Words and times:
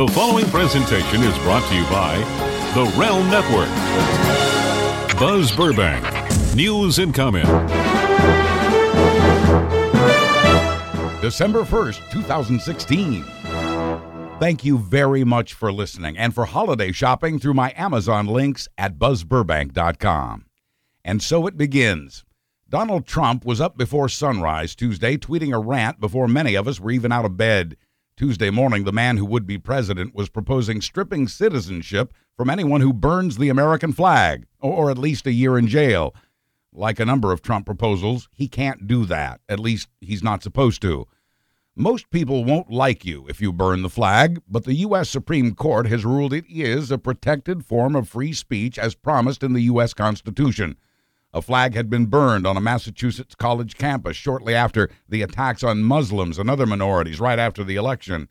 The 0.00 0.08
following 0.08 0.46
presentation 0.46 1.22
is 1.22 1.36
brought 1.40 1.62
to 1.68 1.74
you 1.74 1.84
by 1.90 2.16
The 2.72 2.90
Realm 2.98 3.28
Network. 3.28 3.68
Buzz 5.20 5.54
Burbank, 5.54 6.02
news 6.56 6.98
and 6.98 7.14
comment. 7.14 7.44
December 11.20 11.64
1st, 11.64 12.10
2016. 12.10 13.24
Thank 14.40 14.64
you 14.64 14.78
very 14.78 15.22
much 15.22 15.52
for 15.52 15.70
listening 15.70 16.16
and 16.16 16.34
for 16.34 16.46
holiday 16.46 16.92
shopping 16.92 17.38
through 17.38 17.52
my 17.52 17.74
Amazon 17.76 18.26
links 18.26 18.68
at 18.78 18.98
buzzburbank.com. 18.98 20.46
And 21.04 21.22
so 21.22 21.46
it 21.46 21.58
begins. 21.58 22.24
Donald 22.70 23.06
Trump 23.06 23.44
was 23.44 23.60
up 23.60 23.76
before 23.76 24.08
sunrise 24.08 24.74
Tuesday, 24.74 25.18
tweeting 25.18 25.54
a 25.54 25.58
rant 25.58 26.00
before 26.00 26.26
many 26.26 26.54
of 26.54 26.66
us 26.66 26.80
were 26.80 26.90
even 26.90 27.12
out 27.12 27.26
of 27.26 27.36
bed. 27.36 27.76
Tuesday 28.20 28.50
morning, 28.50 28.84
the 28.84 28.92
man 28.92 29.16
who 29.16 29.24
would 29.24 29.46
be 29.46 29.56
president 29.56 30.14
was 30.14 30.28
proposing 30.28 30.82
stripping 30.82 31.26
citizenship 31.26 32.12
from 32.36 32.50
anyone 32.50 32.82
who 32.82 32.92
burns 32.92 33.38
the 33.38 33.48
American 33.48 33.94
flag, 33.94 34.44
or 34.60 34.90
at 34.90 34.98
least 34.98 35.26
a 35.26 35.32
year 35.32 35.56
in 35.56 35.66
jail. 35.66 36.14
Like 36.70 37.00
a 37.00 37.06
number 37.06 37.32
of 37.32 37.40
Trump 37.40 37.64
proposals, 37.64 38.28
he 38.34 38.46
can't 38.46 38.86
do 38.86 39.06
that. 39.06 39.40
At 39.48 39.58
least 39.58 39.88
he's 40.02 40.22
not 40.22 40.42
supposed 40.42 40.82
to. 40.82 41.06
Most 41.74 42.10
people 42.10 42.44
won't 42.44 42.70
like 42.70 43.06
you 43.06 43.26
if 43.26 43.40
you 43.40 43.54
burn 43.54 43.80
the 43.80 43.88
flag, 43.88 44.42
but 44.46 44.64
the 44.64 44.74
U.S. 44.74 45.08
Supreme 45.08 45.54
Court 45.54 45.86
has 45.86 46.04
ruled 46.04 46.34
it 46.34 46.44
is 46.46 46.90
a 46.90 46.98
protected 46.98 47.64
form 47.64 47.96
of 47.96 48.06
free 48.06 48.34
speech 48.34 48.78
as 48.78 48.94
promised 48.94 49.42
in 49.42 49.54
the 49.54 49.62
U.S. 49.62 49.94
Constitution. 49.94 50.76
A 51.32 51.40
flag 51.40 51.74
had 51.74 51.88
been 51.88 52.06
burned 52.06 52.44
on 52.44 52.56
a 52.56 52.60
Massachusetts 52.60 53.36
college 53.36 53.76
campus 53.76 54.16
shortly 54.16 54.52
after 54.52 54.90
the 55.08 55.22
attacks 55.22 55.62
on 55.62 55.84
Muslims 55.84 56.38
and 56.38 56.50
other 56.50 56.66
minorities 56.66 57.20
right 57.20 57.38
after 57.38 57.62
the 57.62 57.76
election. 57.76 58.28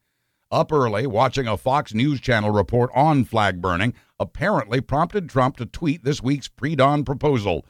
Up 0.52 0.74
early, 0.74 1.08
watching 1.08 1.48
a 1.48 1.56
Fox 1.56 1.94
News 1.94 2.20
Channel 2.20 2.50
report 2.50 2.90
on 2.94 3.24
flag 3.24 3.62
burning 3.62 3.94
apparently 4.20 4.82
prompted 4.82 5.30
Trump 5.30 5.56
to 5.58 5.66
tweet 5.66 6.04
this 6.04 6.22
week's 6.22 6.50
pre 6.50 6.76
dawn 6.76 7.06
proposal. 7.06 7.66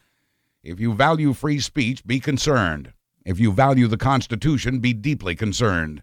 If 0.63 0.80
you 0.80 0.94
value 0.94 1.33
free 1.33 1.59
speech, 1.59 2.05
be 2.07 2.19
concerned. 2.19 2.94
If 3.23 3.39
you 3.39 3.52
value 3.52 3.88
the 3.88 3.97
Constitution, 3.97 4.80
be 4.80 4.94
deeply 4.94 5.35
concerned. 5.35 6.02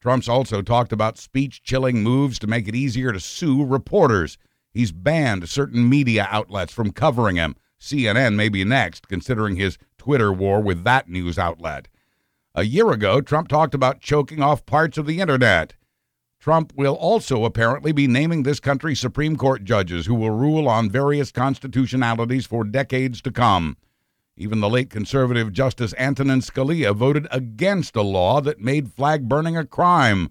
Trump's 0.00 0.28
also 0.28 0.62
talked 0.62 0.92
about 0.92 1.18
speech 1.18 1.62
chilling 1.62 2.02
moves 2.02 2.38
to 2.38 2.46
make 2.46 2.68
it 2.68 2.76
easier 2.76 3.12
to 3.12 3.20
sue 3.20 3.64
reporters. 3.64 4.38
He's 4.72 4.92
banned 4.92 5.48
certain 5.48 5.88
media 5.88 6.28
outlets 6.30 6.72
from 6.72 6.92
covering 6.92 7.36
him. 7.36 7.56
CNN 7.80 8.34
may 8.34 8.48
be 8.48 8.64
next, 8.64 9.08
considering 9.08 9.56
his 9.56 9.78
Twitter 9.96 10.32
war 10.32 10.60
with 10.60 10.84
that 10.84 11.08
news 11.08 11.38
outlet. 11.38 11.88
A 12.54 12.64
year 12.64 12.90
ago, 12.90 13.20
Trump 13.20 13.48
talked 13.48 13.74
about 13.74 14.00
choking 14.00 14.42
off 14.42 14.66
parts 14.66 14.98
of 14.98 15.06
the 15.06 15.20
internet. 15.20 15.74
Trump 16.40 16.72
will 16.74 16.94
also 16.94 17.44
apparently 17.44 17.92
be 17.92 18.06
naming 18.06 18.42
this 18.42 18.60
country's 18.60 18.98
Supreme 18.98 19.36
Court 19.36 19.62
judges 19.62 20.06
who 20.06 20.14
will 20.14 20.30
rule 20.30 20.68
on 20.68 20.90
various 20.90 21.30
constitutionalities 21.30 22.46
for 22.46 22.64
decades 22.64 23.20
to 23.22 23.30
come. 23.30 23.76
Even 24.36 24.60
the 24.60 24.70
late 24.70 24.88
conservative 24.88 25.52
Justice 25.52 25.94
Antonin 25.98 26.40
Scalia 26.40 26.96
voted 26.96 27.28
against 27.30 27.94
a 27.94 28.02
law 28.02 28.40
that 28.40 28.58
made 28.58 28.90
flag 28.90 29.28
burning 29.28 29.56
a 29.56 29.66
crime. 29.66 30.30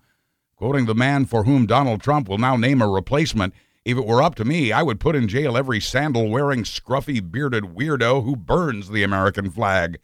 Quoting 0.56 0.88
the 0.88 0.96
man 0.96 1.26
for 1.26 1.44
whom 1.44 1.68
Donald 1.68 2.02
Trump 2.02 2.28
will 2.28 2.40
now 2.40 2.58
name 2.58 2.82
a 2.82 2.88
replacement, 2.88 3.54
if 3.86 3.98
it 3.98 4.06
were 4.06 4.22
up 4.22 4.36
to 4.36 4.46
me, 4.46 4.72
I 4.72 4.84
would 4.84 5.00
put 5.00 5.16
in 5.16 5.28
jail 5.28 5.58
every 5.58 5.80
sandal 5.80 6.30
wearing, 6.30 6.64
scruffy 6.64 7.20
bearded 7.20 7.76
weirdo 7.76 8.24
who 8.24 8.36
burns 8.36 8.90
the 8.90 9.04
American 9.04 9.50
flag. 9.50 10.00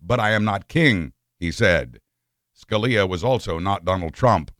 But 0.00 0.20
I 0.20 0.32
am 0.32 0.44
not 0.44 0.68
king, 0.68 1.12
he 1.38 1.50
said. 1.50 2.00
Scalia 2.56 3.08
was 3.08 3.24
also 3.24 3.58
not 3.58 3.84
Donald 3.84 4.14
Trump. 4.14 4.50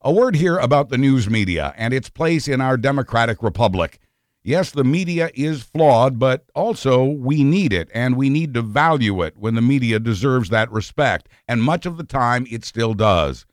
A 0.00 0.12
word 0.12 0.36
here 0.36 0.56
about 0.56 0.88
the 0.88 0.96
news 0.96 1.28
media 1.28 1.74
and 1.76 1.92
its 1.92 2.08
place 2.08 2.48
in 2.48 2.60
our 2.60 2.78
democratic 2.78 3.42
republic. 3.42 3.98
Yes, 4.42 4.70
the 4.70 4.84
media 4.84 5.30
is 5.34 5.62
flawed, 5.62 6.18
but 6.18 6.46
also 6.54 7.04
we 7.04 7.44
need 7.44 7.74
it, 7.74 7.90
and 7.92 8.16
we 8.16 8.30
need 8.30 8.54
to 8.54 8.62
value 8.62 9.20
it 9.20 9.36
when 9.36 9.54
the 9.54 9.60
media 9.60 9.98
deserves 9.98 10.48
that 10.48 10.72
respect, 10.72 11.28
and 11.46 11.62
much 11.62 11.84
of 11.84 11.98
the 11.98 12.04
time 12.04 12.46
it 12.50 12.64
still 12.64 12.94
does. 12.94 13.44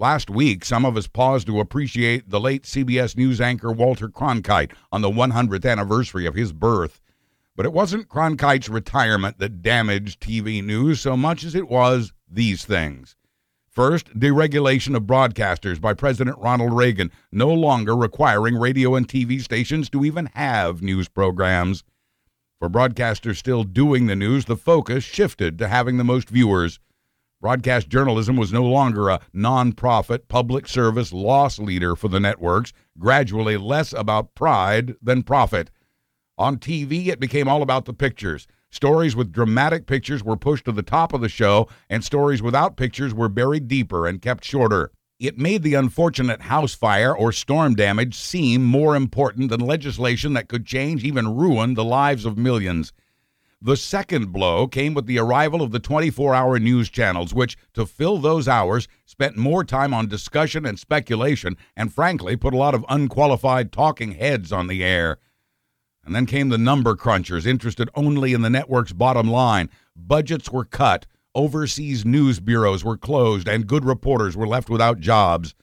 Last 0.00 0.30
week, 0.30 0.64
some 0.64 0.84
of 0.84 0.96
us 0.96 1.08
paused 1.08 1.48
to 1.48 1.58
appreciate 1.58 2.30
the 2.30 2.38
late 2.38 2.62
CBS 2.62 3.16
News 3.16 3.40
anchor 3.40 3.72
Walter 3.72 4.08
Cronkite 4.08 4.70
on 4.92 5.00
the 5.00 5.10
100th 5.10 5.68
anniversary 5.68 6.24
of 6.24 6.36
his 6.36 6.52
birth. 6.52 7.00
But 7.56 7.66
it 7.66 7.72
wasn't 7.72 8.08
Cronkite's 8.08 8.68
retirement 8.68 9.38
that 9.38 9.60
damaged 9.60 10.20
TV 10.20 10.62
news 10.62 11.00
so 11.00 11.16
much 11.16 11.42
as 11.42 11.56
it 11.56 11.68
was 11.68 12.12
these 12.30 12.64
things. 12.64 13.16
First, 13.68 14.16
deregulation 14.16 14.94
of 14.94 15.02
broadcasters 15.02 15.80
by 15.80 15.94
President 15.94 16.38
Ronald 16.38 16.74
Reagan, 16.74 17.10
no 17.32 17.52
longer 17.52 17.96
requiring 17.96 18.54
radio 18.54 18.94
and 18.94 19.08
TV 19.08 19.42
stations 19.42 19.90
to 19.90 20.04
even 20.04 20.26
have 20.36 20.80
news 20.80 21.08
programs. 21.08 21.82
For 22.60 22.68
broadcasters 22.68 23.38
still 23.38 23.64
doing 23.64 24.06
the 24.06 24.14
news, 24.14 24.44
the 24.44 24.56
focus 24.56 25.02
shifted 25.02 25.58
to 25.58 25.66
having 25.66 25.96
the 25.96 26.04
most 26.04 26.28
viewers. 26.28 26.78
Broadcast 27.40 27.88
journalism 27.88 28.36
was 28.36 28.52
no 28.52 28.64
longer 28.64 29.08
a 29.08 29.20
non-profit 29.32 30.26
public 30.26 30.66
service 30.66 31.12
loss 31.12 31.60
leader 31.60 31.94
for 31.94 32.08
the 32.08 32.18
networks, 32.18 32.72
gradually 32.98 33.56
less 33.56 33.92
about 33.92 34.34
pride 34.34 34.96
than 35.00 35.22
profit. 35.22 35.70
On 36.36 36.56
TV, 36.56 37.06
it 37.06 37.20
became 37.20 37.46
all 37.46 37.62
about 37.62 37.84
the 37.84 37.92
pictures. 37.92 38.48
Stories 38.70 39.14
with 39.14 39.30
dramatic 39.30 39.86
pictures 39.86 40.24
were 40.24 40.36
pushed 40.36 40.64
to 40.64 40.72
the 40.72 40.82
top 40.82 41.12
of 41.12 41.20
the 41.20 41.28
show, 41.28 41.68
and 41.88 42.02
stories 42.02 42.42
without 42.42 42.76
pictures 42.76 43.14
were 43.14 43.28
buried 43.28 43.68
deeper 43.68 44.04
and 44.04 44.20
kept 44.20 44.44
shorter. 44.44 44.90
It 45.20 45.38
made 45.38 45.62
the 45.62 45.74
unfortunate 45.74 46.42
house 46.42 46.74
fire 46.74 47.16
or 47.16 47.30
storm 47.30 47.76
damage 47.76 48.16
seem 48.16 48.64
more 48.64 48.96
important 48.96 49.50
than 49.50 49.60
legislation 49.60 50.32
that 50.32 50.48
could 50.48 50.66
change, 50.66 51.04
even 51.04 51.36
ruin, 51.36 51.74
the 51.74 51.84
lives 51.84 52.24
of 52.24 52.36
millions. 52.36 52.92
The 53.60 53.76
second 53.76 54.32
blow 54.32 54.68
came 54.68 54.94
with 54.94 55.06
the 55.06 55.18
arrival 55.18 55.62
of 55.62 55.72
the 55.72 55.80
24 55.80 56.32
hour 56.32 56.60
news 56.60 56.88
channels, 56.88 57.34
which, 57.34 57.56
to 57.74 57.86
fill 57.86 58.18
those 58.18 58.46
hours, 58.46 58.86
spent 59.04 59.36
more 59.36 59.64
time 59.64 59.92
on 59.92 60.06
discussion 60.06 60.64
and 60.64 60.78
speculation, 60.78 61.56
and 61.76 61.92
frankly 61.92 62.36
put 62.36 62.54
a 62.54 62.56
lot 62.56 62.74
of 62.74 62.84
unqualified 62.88 63.72
talking 63.72 64.12
heads 64.12 64.52
on 64.52 64.68
the 64.68 64.84
air. 64.84 65.18
And 66.04 66.14
then 66.14 66.24
came 66.24 66.50
the 66.50 66.58
number 66.58 66.94
crunchers 66.94 67.46
interested 67.46 67.90
only 67.96 68.32
in 68.32 68.42
the 68.42 68.50
network's 68.50 68.92
bottom 68.92 69.28
line. 69.28 69.70
Budgets 69.96 70.52
were 70.52 70.64
cut, 70.64 71.06
overseas 71.34 72.04
news 72.04 72.38
bureaus 72.38 72.84
were 72.84 72.96
closed, 72.96 73.48
and 73.48 73.66
good 73.66 73.84
reporters 73.84 74.36
were 74.36 74.46
left 74.46 74.70
without 74.70 75.00
jobs. 75.00 75.56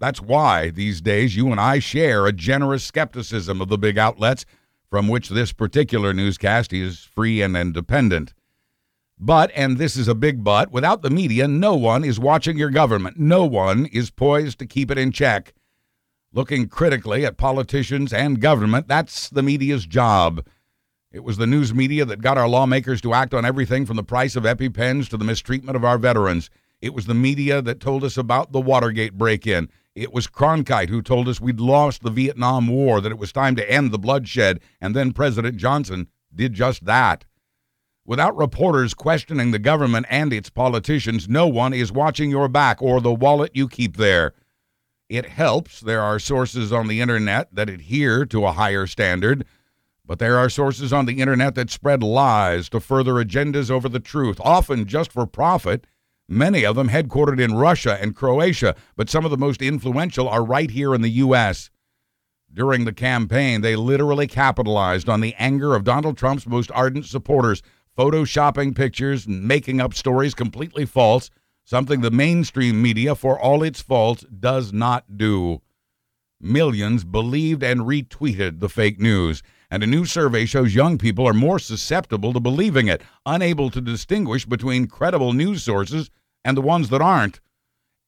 That's 0.00 0.20
why, 0.20 0.70
these 0.70 1.00
days, 1.00 1.36
you 1.36 1.52
and 1.52 1.60
I 1.60 1.78
share 1.78 2.26
a 2.26 2.32
generous 2.32 2.84
skepticism 2.84 3.60
of 3.60 3.68
the 3.68 3.78
big 3.78 3.96
outlets, 3.96 4.44
from 4.88 5.08
which 5.08 5.28
this 5.28 5.52
particular 5.52 6.12
newscast 6.12 6.72
is 6.72 7.00
free 7.00 7.42
and 7.42 7.56
independent. 7.56 8.32
But, 9.18 9.50
and 9.54 9.78
this 9.78 9.96
is 9.96 10.08
a 10.08 10.14
big 10.14 10.44
but, 10.44 10.70
without 10.70 11.02
the 11.02 11.10
media, 11.10 11.48
no 11.48 11.74
one 11.74 12.04
is 12.04 12.20
watching 12.20 12.58
your 12.58 12.70
government. 12.70 13.18
No 13.18 13.44
one 13.44 13.86
is 13.86 14.10
poised 14.10 14.58
to 14.58 14.66
keep 14.66 14.90
it 14.90 14.98
in 14.98 15.10
check 15.10 15.54
looking 16.36 16.68
critically 16.68 17.24
at 17.24 17.38
politicians 17.38 18.12
and 18.12 18.40
government. 18.40 18.86
That's 18.88 19.30
the 19.30 19.42
media's 19.42 19.86
job. 19.86 20.46
It 21.10 21.24
was 21.24 21.38
the 21.38 21.46
news 21.46 21.72
media 21.72 22.04
that 22.04 22.20
got 22.20 22.36
our 22.36 22.46
lawmakers 22.46 23.00
to 23.00 23.14
act 23.14 23.32
on 23.32 23.46
everything 23.46 23.86
from 23.86 23.96
the 23.96 24.04
price 24.04 24.36
of 24.36 24.44
EpiPens 24.44 25.08
to 25.08 25.16
the 25.16 25.24
mistreatment 25.24 25.76
of 25.76 25.84
our 25.84 25.96
veterans. 25.96 26.50
It 26.82 26.92
was 26.92 27.06
the 27.06 27.14
media 27.14 27.62
that 27.62 27.80
told 27.80 28.04
us 28.04 28.18
about 28.18 28.52
the 28.52 28.60
Watergate 28.60 29.14
break 29.14 29.46
in. 29.46 29.70
It 29.96 30.12
was 30.12 30.26
Cronkite 30.26 30.90
who 30.90 31.00
told 31.00 31.26
us 31.26 31.40
we'd 31.40 31.58
lost 31.58 32.02
the 32.02 32.10
Vietnam 32.10 32.68
War, 32.68 33.00
that 33.00 33.10
it 33.10 33.18
was 33.18 33.32
time 33.32 33.56
to 33.56 33.68
end 33.68 33.90
the 33.90 33.98
bloodshed, 33.98 34.60
and 34.78 34.94
then 34.94 35.14
President 35.14 35.56
Johnson 35.56 36.08
did 36.34 36.52
just 36.52 36.84
that. 36.84 37.24
Without 38.04 38.36
reporters 38.36 38.92
questioning 38.92 39.52
the 39.52 39.58
government 39.58 40.04
and 40.10 40.34
its 40.34 40.50
politicians, 40.50 41.30
no 41.30 41.46
one 41.48 41.72
is 41.72 41.90
watching 41.90 42.30
your 42.30 42.46
back 42.46 42.82
or 42.82 43.00
the 43.00 43.12
wallet 43.12 43.52
you 43.54 43.68
keep 43.68 43.96
there. 43.96 44.34
It 45.08 45.30
helps. 45.30 45.80
There 45.80 46.02
are 46.02 46.18
sources 46.18 46.74
on 46.74 46.88
the 46.88 47.00
internet 47.00 47.54
that 47.54 47.70
adhere 47.70 48.26
to 48.26 48.44
a 48.44 48.52
higher 48.52 48.86
standard, 48.86 49.46
but 50.04 50.18
there 50.18 50.36
are 50.36 50.50
sources 50.50 50.92
on 50.92 51.06
the 51.06 51.20
internet 51.20 51.54
that 51.54 51.70
spread 51.70 52.02
lies 52.02 52.68
to 52.68 52.80
further 52.80 53.14
agendas 53.14 53.70
over 53.70 53.88
the 53.88 53.98
truth, 53.98 54.38
often 54.40 54.84
just 54.84 55.10
for 55.10 55.26
profit. 55.26 55.86
Many 56.28 56.64
of 56.64 56.76
them 56.76 56.88
headquartered 56.88 57.40
in 57.40 57.54
Russia 57.54 57.98
and 58.00 58.16
Croatia, 58.16 58.74
but 58.96 59.08
some 59.08 59.24
of 59.24 59.30
the 59.30 59.36
most 59.36 59.62
influential 59.62 60.28
are 60.28 60.44
right 60.44 60.70
here 60.70 60.94
in 60.94 61.02
the 61.02 61.10
U.S. 61.10 61.70
During 62.52 62.84
the 62.84 62.92
campaign, 62.92 63.60
they 63.60 63.76
literally 63.76 64.26
capitalized 64.26 65.08
on 65.08 65.20
the 65.20 65.34
anger 65.38 65.74
of 65.74 65.84
Donald 65.84 66.16
Trump's 66.16 66.46
most 66.46 66.70
ardent 66.72 67.06
supporters, 67.06 67.62
photoshopping 67.96 68.74
pictures 68.74 69.26
and 69.26 69.46
making 69.46 69.80
up 69.80 69.94
stories 69.94 70.34
completely 70.34 70.84
false 70.84 71.30
something 71.66 72.00
the 72.00 72.10
mainstream 72.10 72.80
media, 72.80 73.14
for 73.14 73.38
all 73.38 73.62
its 73.62 73.82
faults, 73.82 74.24
does 74.38 74.72
not 74.72 75.18
do. 75.18 75.60
Millions 76.40 77.04
believed 77.04 77.62
and 77.62 77.80
retweeted 77.80 78.60
the 78.60 78.68
fake 78.68 79.00
news, 79.00 79.42
and 79.70 79.82
a 79.82 79.86
new 79.86 80.04
survey 80.04 80.44
shows 80.44 80.74
young 80.74 80.98
people 80.98 81.26
are 81.26 81.34
more 81.34 81.58
susceptible 81.58 82.32
to 82.32 82.40
believing 82.40 82.88
it, 82.88 83.02
unable 83.24 83.70
to 83.70 83.80
distinguish 83.80 84.46
between 84.46 84.86
credible 84.86 85.32
news 85.32 85.62
sources 85.62 86.10
and 86.44 86.56
the 86.56 86.62
ones 86.62 86.88
that 86.90 87.02
aren't. 87.02 87.40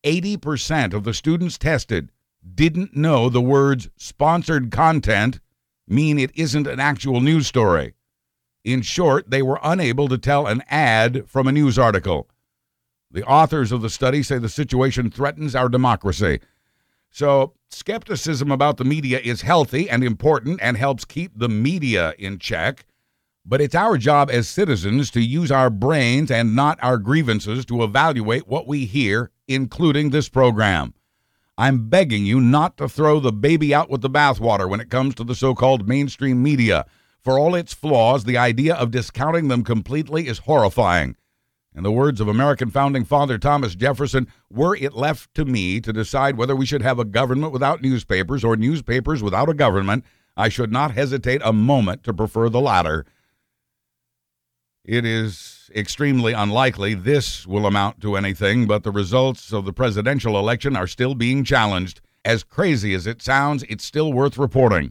80% 0.05 0.95
of 0.95 1.05
the 1.05 1.15
students 1.15 1.59
tested 1.59 2.13
didn't 2.55 2.97
know 2.97 3.29
the 3.29 3.41
words 3.41 3.89
sponsored 3.97 4.71
content 4.71 5.41
mean 5.89 6.19
it 6.19 6.31
isn't 6.35 6.67
an 6.67 6.79
actual 6.79 7.21
news 7.21 7.47
story. 7.47 7.95
In 8.65 8.83
short, 8.83 9.31
they 9.31 9.43
were 9.43 9.61
unable 9.63 10.09
to 10.09 10.19
tell 10.19 10.47
an 10.47 10.63
ad 10.69 11.29
from 11.29 11.49
a 11.49 11.53
news 11.53 11.79
article. 11.79 12.29
The 13.11 13.25
authors 13.25 13.73
of 13.73 13.81
the 13.81 13.91
study 13.91 14.23
say 14.23 14.39
the 14.39 14.49
situation 14.49 15.11
threatens 15.11 15.55
our 15.55 15.69
democracy. 15.69 16.41
So, 17.11 17.55
skepticism 17.71 18.51
about 18.51 18.77
the 18.77 18.85
media 18.85 19.21
is 19.23 19.43
healthy 19.43 19.89
and 19.89 20.03
important 20.03 20.59
and 20.63 20.77
helps 20.77 21.05
keep 21.05 21.33
the 21.39 21.49
media 21.49 22.15
in 22.19 22.39
check. 22.39 22.85
But 23.45 23.61
it's 23.61 23.75
our 23.75 23.97
job 23.97 24.31
as 24.31 24.49
citizens 24.49 25.11
to 25.13 25.21
use 25.21 25.51
our 25.51 25.71
brains 25.71 26.31
and 26.31 26.55
not 26.55 26.79
our 26.83 26.99
grievances 26.99 27.65
to 27.67 27.83
evaluate 27.83 28.47
what 28.47 28.67
we 28.67 28.85
hear, 28.85 29.31
including 29.47 30.11
this 30.11 30.29
program. 30.29 30.93
I'm 31.57 31.89
begging 31.89 32.25
you 32.27 32.41
not 32.41 32.77
to 32.77 32.89
throw 32.89 33.21
the 33.21 33.33
baby 33.33 33.75
out 33.75 33.91
with 33.91 34.01
the 34.01 34.11
bathwater 34.11 34.69
when 34.69 34.81
it 34.81 34.91
comes 34.91 35.15
to 35.17 35.25
the 35.25 35.35
so 35.35 35.55
called 35.55 35.89
mainstream 35.89 36.43
media. 36.43 36.87
For 37.21 37.39
all 37.39 37.55
its 37.55 37.75
flaws, 37.75 38.25
the 38.25 38.39
idea 38.39 38.75
of 38.75 38.91
discounting 38.91 39.49
them 39.49 39.65
completely 39.65 40.29
is 40.29 40.39
horrifying. 40.39 41.17
In 41.79 41.85
the 41.85 41.93
words 41.93 42.21
of 42.21 42.27
American 42.27 42.73
founding 42.73 43.05
father 43.05 43.39
Thomas 43.39 43.77
Jefferson, 43.77 44.27
were 44.51 44.75
it 44.75 44.95
left 44.95 45.33
to 45.35 45.45
me 45.45 45.81
to 45.83 45.93
decide 45.93 46.37
whether 46.37 46.57
we 46.57 46.67
should 46.67 46.83
have 46.83 46.99
a 46.99 47.05
government 47.05 47.53
without 47.53 47.83
newspapers 47.83 48.43
or 48.43 48.57
newspapers 48.57 49.23
without 49.23 49.49
a 49.49 49.55
government, 49.55 50.05
I 50.37 50.49
should 50.49 50.73
not 50.73 50.91
hesitate 50.91 51.41
a 51.45 51.53
moment 51.53 52.03
to 52.03 52.13
prefer 52.13 52.49
the 52.49 52.61
latter. 52.61 53.07
It 54.85 55.05
is 55.05 55.71
extremely 55.73 56.33
unlikely 56.33 56.95
this 56.95 57.47
will 57.47 57.65
amount 57.65 58.01
to 58.01 58.17
anything, 58.17 58.67
but 58.67 58.83
the 58.83 58.91
results 58.91 59.53
of 59.53 59.65
the 59.65 59.73
presidential 59.73 60.37
election 60.37 60.75
are 60.75 60.89
still 60.89 61.15
being 61.15 61.45
challenged. 61.45 62.01
As 62.25 62.43
crazy 62.43 62.93
as 62.93 63.07
it 63.07 63.23
sounds, 63.23 63.63
it's 63.69 63.85
still 63.85 64.13
worth 64.13 64.37
reporting. 64.37 64.91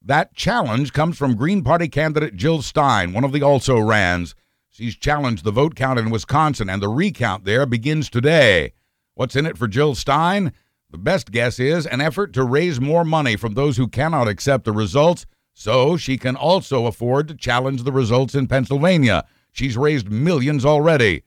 That 0.00 0.36
challenge 0.36 0.92
comes 0.92 1.18
from 1.18 1.34
Green 1.34 1.64
Party 1.64 1.88
candidate 1.88 2.36
Jill 2.36 2.62
Stein, 2.62 3.12
one 3.12 3.24
of 3.24 3.32
the 3.32 3.42
also 3.42 3.80
rans. 3.80 4.36
She's 4.76 4.96
challenged 4.96 5.44
the 5.44 5.52
vote 5.52 5.76
count 5.76 6.00
in 6.00 6.10
Wisconsin, 6.10 6.68
and 6.68 6.82
the 6.82 6.88
recount 6.88 7.44
there 7.44 7.64
begins 7.64 8.10
today. 8.10 8.72
What's 9.14 9.36
in 9.36 9.46
it 9.46 9.56
for 9.56 9.68
Jill 9.68 9.94
Stein? 9.94 10.52
The 10.90 10.98
best 10.98 11.30
guess 11.30 11.60
is 11.60 11.86
an 11.86 12.00
effort 12.00 12.32
to 12.32 12.42
raise 12.42 12.80
more 12.80 13.04
money 13.04 13.36
from 13.36 13.54
those 13.54 13.76
who 13.76 13.86
cannot 13.86 14.26
accept 14.26 14.64
the 14.64 14.72
results 14.72 15.26
so 15.52 15.96
she 15.96 16.18
can 16.18 16.34
also 16.34 16.86
afford 16.86 17.28
to 17.28 17.36
challenge 17.36 17.84
the 17.84 17.92
results 17.92 18.34
in 18.34 18.48
Pennsylvania. 18.48 19.24
She's 19.52 19.76
raised 19.76 20.10
millions 20.10 20.64
already. 20.64 21.22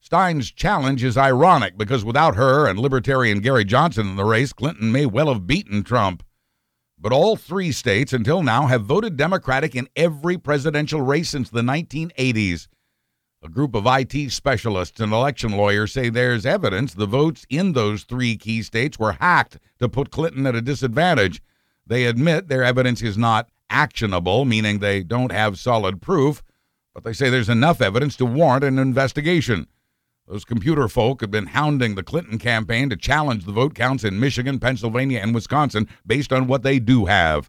Stein's 0.00 0.50
challenge 0.50 1.04
is 1.04 1.18
ironic 1.18 1.76
because 1.76 2.06
without 2.06 2.36
her 2.36 2.66
and 2.66 2.78
Libertarian 2.78 3.40
Gary 3.40 3.66
Johnson 3.66 4.08
in 4.08 4.16
the 4.16 4.24
race, 4.24 4.54
Clinton 4.54 4.90
may 4.90 5.04
well 5.04 5.30
have 5.30 5.46
beaten 5.46 5.84
Trump. 5.84 6.22
But 6.98 7.12
all 7.12 7.36
three 7.36 7.70
states 7.70 8.14
until 8.14 8.42
now 8.42 8.66
have 8.66 8.86
voted 8.86 9.18
Democratic 9.18 9.76
in 9.76 9.90
every 9.94 10.38
presidential 10.38 11.02
race 11.02 11.28
since 11.28 11.50
the 11.50 11.60
1980s. 11.60 12.66
A 13.40 13.48
group 13.48 13.76
of 13.76 13.86
IT 13.86 14.32
specialists 14.32 14.98
and 14.98 15.12
election 15.12 15.52
lawyers 15.52 15.92
say 15.92 16.08
there's 16.08 16.44
evidence 16.44 16.92
the 16.92 17.06
votes 17.06 17.46
in 17.48 17.72
those 17.72 18.02
three 18.02 18.36
key 18.36 18.62
states 18.62 18.98
were 18.98 19.12
hacked 19.12 19.58
to 19.78 19.88
put 19.88 20.10
Clinton 20.10 20.44
at 20.44 20.56
a 20.56 20.60
disadvantage. 20.60 21.40
They 21.86 22.06
admit 22.06 22.48
their 22.48 22.64
evidence 22.64 23.00
is 23.00 23.16
not 23.16 23.48
actionable, 23.70 24.44
meaning 24.44 24.80
they 24.80 25.04
don't 25.04 25.30
have 25.30 25.56
solid 25.56 26.02
proof, 26.02 26.42
but 26.92 27.04
they 27.04 27.12
say 27.12 27.30
there's 27.30 27.48
enough 27.48 27.80
evidence 27.80 28.16
to 28.16 28.26
warrant 28.26 28.64
an 28.64 28.76
investigation. 28.76 29.68
Those 30.26 30.44
computer 30.44 30.88
folk 30.88 31.20
have 31.20 31.30
been 31.30 31.46
hounding 31.46 31.94
the 31.94 32.02
Clinton 32.02 32.38
campaign 32.38 32.90
to 32.90 32.96
challenge 32.96 33.44
the 33.44 33.52
vote 33.52 33.72
counts 33.72 34.02
in 34.02 34.18
Michigan, 34.18 34.58
Pennsylvania, 34.58 35.20
and 35.20 35.32
Wisconsin 35.32 35.88
based 36.04 36.32
on 36.32 36.48
what 36.48 36.64
they 36.64 36.80
do 36.80 37.04
have. 37.04 37.48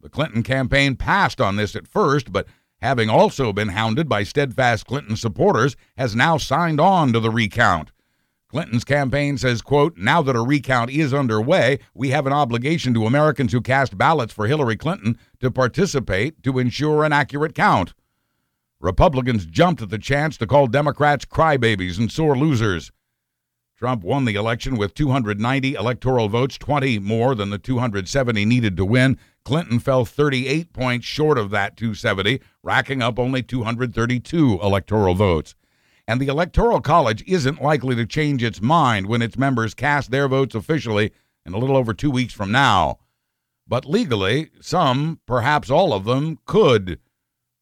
The 0.00 0.08
Clinton 0.08 0.42
campaign 0.42 0.96
passed 0.96 1.38
on 1.38 1.56
this 1.56 1.76
at 1.76 1.86
first, 1.86 2.32
but 2.32 2.46
having 2.80 3.10
also 3.10 3.52
been 3.52 3.68
hounded 3.68 4.08
by 4.08 4.22
steadfast 4.22 4.86
Clinton 4.86 5.16
supporters, 5.16 5.76
has 5.96 6.14
now 6.14 6.36
signed 6.36 6.80
on 6.80 7.12
to 7.12 7.20
the 7.20 7.30
recount. 7.30 7.90
Clinton's 8.48 8.84
campaign 8.84 9.36
says, 9.36 9.60
quote, 9.60 9.98
now 9.98 10.22
that 10.22 10.34
a 10.34 10.40
recount 10.40 10.90
is 10.90 11.12
underway, 11.12 11.78
we 11.92 12.08
have 12.10 12.26
an 12.26 12.32
obligation 12.32 12.94
to 12.94 13.04
Americans 13.04 13.52
who 13.52 13.60
cast 13.60 13.98
ballots 13.98 14.32
for 14.32 14.46
Hillary 14.46 14.76
Clinton 14.76 15.18
to 15.40 15.50
participate 15.50 16.42
to 16.42 16.58
ensure 16.58 17.04
an 17.04 17.12
accurate 17.12 17.54
count. 17.54 17.92
Republicans 18.80 19.44
jumped 19.44 19.82
at 19.82 19.90
the 19.90 19.98
chance 19.98 20.38
to 20.38 20.46
call 20.46 20.66
Democrats 20.66 21.26
crybabies 21.26 21.98
and 21.98 22.10
sore 22.10 22.38
losers. 22.38 22.90
Trump 23.78 24.02
won 24.02 24.24
the 24.24 24.34
election 24.34 24.76
with 24.76 24.94
290 24.94 25.74
electoral 25.74 26.28
votes, 26.28 26.58
20 26.58 26.98
more 26.98 27.34
than 27.34 27.50
the 27.50 27.58
270 27.58 28.44
needed 28.44 28.76
to 28.76 28.84
win. 28.84 29.16
Clinton 29.44 29.78
fell 29.78 30.04
38 30.04 30.72
points 30.72 31.06
short 31.06 31.38
of 31.38 31.50
that 31.50 31.76
270, 31.76 32.40
racking 32.62 33.02
up 33.02 33.18
only 33.18 33.42
232 33.42 34.58
electoral 34.60 35.14
votes 35.14 35.54
and 36.08 36.22
the 36.22 36.28
Electoral 36.28 36.80
College 36.80 37.22
isn't 37.26 37.60
likely 37.60 37.94
to 37.94 38.06
change 38.06 38.42
its 38.42 38.62
mind 38.62 39.06
when 39.06 39.20
its 39.20 39.36
members 39.36 39.74
cast 39.74 40.10
their 40.10 40.26
votes 40.26 40.54
officially 40.54 41.12
in 41.44 41.52
a 41.52 41.58
little 41.58 41.76
over 41.76 41.92
two 41.92 42.10
weeks 42.10 42.32
from 42.32 42.50
now. 42.50 42.98
But 43.66 43.84
legally, 43.84 44.48
some, 44.58 45.20
perhaps 45.26 45.70
all 45.70 45.92
of 45.92 46.06
them, 46.06 46.38
could. 46.46 46.98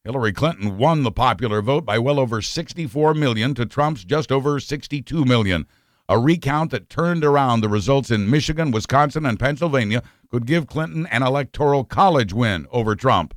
Hillary 0.05 0.33
Clinton 0.33 0.79
won 0.79 1.03
the 1.03 1.11
popular 1.11 1.61
vote 1.61 1.85
by 1.85 1.99
well 1.99 2.21
over 2.21 2.41
64 2.41 3.15
million 3.15 3.53
to 3.55 3.67
Trump's 3.67 4.05
just 4.05 4.31
over 4.31 4.61
62 4.61 5.25
million. 5.25 5.67
A 6.09 6.19
recount 6.19 6.71
that 6.71 6.89
turned 6.89 7.25
around 7.25 7.61
the 7.61 7.69
results 7.69 8.11
in 8.11 8.31
Michigan, 8.31 8.71
Wisconsin, 8.71 9.27
and 9.27 9.41
Pennsylvania 9.41 10.03
could 10.31 10.47
give 10.47 10.67
Clinton 10.67 11.07
an 11.07 11.23
electoral 11.23 11.85
college 11.85 12.33
win 12.33 12.67
over 12.71 12.95
Trump 12.95 13.35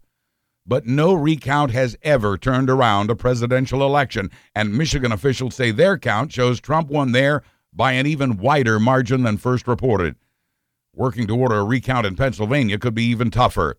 but 0.70 0.86
no 0.86 1.14
recount 1.14 1.72
has 1.72 1.98
ever 2.04 2.38
turned 2.38 2.70
around 2.70 3.10
a 3.10 3.16
presidential 3.16 3.82
election, 3.82 4.30
and 4.54 4.78
Michigan 4.78 5.12
officials 5.12 5.56
say 5.56 5.72
their 5.72 5.98
count 5.98 6.32
shows 6.32 6.62
Trump 6.62 6.90
won 6.90 7.12
there 7.12 7.42
by 7.74 7.94
an 7.94 8.06
even 8.06 8.38
wider 8.38 8.80
margin 8.80 9.24
than 9.24 9.36
first 9.36 9.68
reported. 9.68 10.16
Working 10.94 11.26
to 11.26 11.36
order 11.36 11.56
a 11.56 11.64
recount 11.64 12.06
in 12.06 12.16
Pennsylvania 12.16 12.78
could 12.78 12.94
be 12.94 13.06
even 13.06 13.32
tougher. 13.32 13.78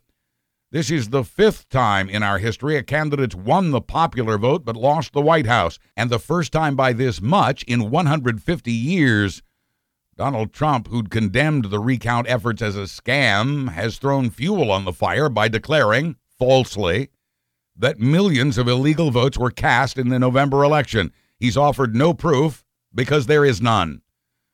This 0.73 0.89
is 0.89 1.09
the 1.09 1.25
fifth 1.25 1.69
time 1.69 2.09
in 2.09 2.23
our 2.23 2.39
history 2.39 2.77
a 2.77 2.85
candidate 2.85 3.35
won 3.35 3.73
the 3.73 3.81
popular 3.81 4.39
vote 4.39 4.65
but 4.65 4.77
lost 4.77 5.13
the 5.13 5.21
White 5.21 5.47
House, 5.47 5.81
and 5.97 6.11
the 6.11 6.21
first 6.21 6.53
time 6.53 6.77
by 6.77 6.93
this 6.93 7.21
much 7.21 7.65
in 7.65 7.91
150 7.91 8.71
years. 8.71 9.43
Donald 10.17 10.53
Trump, 10.53 10.87
who'd 10.87 11.11
condemned 11.11 11.67
the 11.67 11.81
recount 11.81 12.29
efforts 12.29 12.63
as 12.63 12.77
a 12.77 12.83
scam, 12.83 13.71
has 13.73 13.99
thrown 13.99 14.31
fuel 14.31 14.71
on 14.71 14.85
the 14.85 14.93
fire 14.93 15.29
by 15.29 15.49
declaring 15.49 16.15
falsely 16.39 17.09
that 17.75 17.99
millions 17.99 18.57
of 18.57 18.69
illegal 18.69 19.11
votes 19.11 19.37
were 19.37 19.51
cast 19.51 19.99
in 19.99 20.09
the 20.09 20.21
November 20.21 20.63
election. 20.63 21.11
He's 21.37 21.57
offered 21.57 21.97
no 21.97 22.15
proof 22.15 22.65
because 22.95 23.27
there 23.27 23.45
is 23.45 23.61
none. 23.61 24.03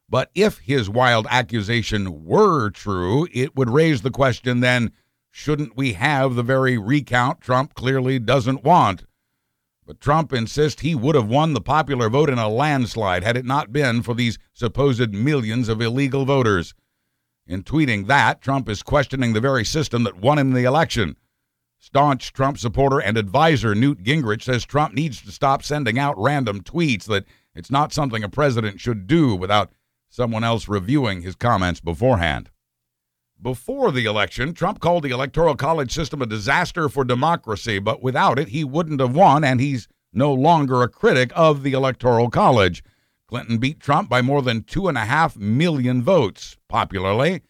But 0.09 0.31
if 0.35 0.61
his 0.61 0.89
wild 0.89 1.27
accusation 1.29 2.25
were 2.25 2.71
true, 2.71 3.29
it 3.35 3.55
would 3.55 3.69
raise 3.69 4.01
the 4.01 4.11
question 4.11 4.61
then 4.61 4.93
shouldn't 5.39 5.77
we 5.77 5.93
have 5.93 6.35
the 6.35 6.43
very 6.43 6.79
recount 6.79 7.43
Trump 7.43 7.75
clearly 7.75 8.19
doesn't 8.19 8.65
want? 8.65 9.05
But 9.85 10.01
Trump 10.01 10.33
insists 10.33 10.81
he 10.81 10.95
would 10.95 11.15
have 11.15 11.29
won 11.29 11.53
the 11.53 11.61
popular 11.61 12.09
vote 12.09 12.31
in 12.31 12.39
a 12.39 12.49
landslide 12.49 13.23
had 13.23 13.37
it 13.37 13.45
not 13.45 13.71
been 13.71 14.03
for 14.03 14.15
these 14.15 14.39
supposed 14.55 15.13
millions 15.13 15.69
of 15.69 15.83
illegal 15.83 16.25
voters. 16.25 16.73
In 17.47 17.63
tweeting 17.63 18.07
that, 18.07 18.41
Trump 18.41 18.67
is 18.67 18.83
questioning 18.83 19.35
the 19.35 19.41
very 19.43 19.63
system 19.63 20.05
that 20.05 20.17
won 20.17 20.39
him 20.39 20.55
the 20.55 20.65
election. 20.65 21.17
Staunch 21.79 22.33
Trump 22.33 22.57
supporter 22.57 22.99
and 22.99 23.19
advisor 23.19 23.75
Newt 23.75 24.03
Gingrich 24.03 24.43
says 24.43 24.65
Trump 24.65 24.95
needs 24.95 25.21
to 25.21 25.31
stop 25.31 25.63
sending 25.63 25.99
out 25.99 26.19
random 26.19 26.63
tweets, 26.63 27.05
that 27.05 27.27
it's 27.55 27.71
not 27.71 27.93
something 27.93 28.25
a 28.25 28.29
president 28.31 28.81
should 28.81 29.07
do 29.07 29.35
without 29.35 29.71
someone 30.09 30.45
else 30.45 30.67
reviewing 30.67 31.21
his 31.21 31.37
comments 31.37 31.81
beforehand. 31.81 32.49
Before 33.41 33.93
the 33.93 34.07
election, 34.07 34.55
Trump 34.55 34.81
called 34.81 35.05
the 35.05 35.11
Electoral 35.11 35.57
College 35.57 35.93
system 35.93 36.23
a 36.23 36.27
disaster 36.27 36.89
for 36.89 37.05
democracy, 37.05 37.79
but 37.79 38.03
without 38.03 38.39
it, 38.39 38.49
he 38.49 38.65
wouldn't 38.65 39.01
have 39.01 39.15
won, 39.15 39.45
and 39.45 39.61
he's 39.61 39.89
no 40.13 40.33
longer 40.33 40.83
a 40.83 40.89
critic 40.89 41.31
of 41.35 41.63
the 41.63 41.73
Electoral 41.73 42.31
College. 42.31 42.83
Clinton 43.29 43.59
beat 43.59 43.79
Trump 43.79 44.09
by 44.09 44.23
more 44.23 44.41
than 44.41 44.63
two 44.63 44.89
and 44.89 44.97
a 44.97 45.05
half 45.05 45.37
million 45.37 46.03
votes, 46.03 46.57
popularly. 46.69 47.43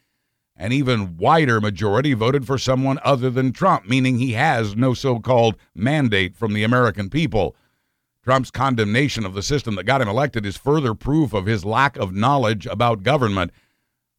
An 0.56 0.72
even 0.72 1.18
wider 1.18 1.60
majority 1.60 2.14
voted 2.14 2.46
for 2.46 2.58
someone 2.58 2.98
other 3.04 3.30
than 3.30 3.52
Trump, 3.52 3.88
meaning 3.88 4.18
he 4.18 4.32
has 4.32 4.74
no 4.74 4.92
so 4.92 5.20
called 5.20 5.56
mandate 5.74 6.34
from 6.34 6.54
the 6.54 6.64
American 6.64 7.10
people. 7.10 7.54
Trump's 8.24 8.50
condemnation 8.50 9.24
of 9.24 9.34
the 9.34 9.42
system 9.42 9.76
that 9.76 9.84
got 9.84 10.00
him 10.00 10.08
elected 10.08 10.44
is 10.44 10.56
further 10.56 10.94
proof 10.94 11.32
of 11.32 11.46
his 11.46 11.64
lack 11.64 11.96
of 11.96 12.12
knowledge 12.12 12.66
about 12.66 13.04
government. 13.04 13.52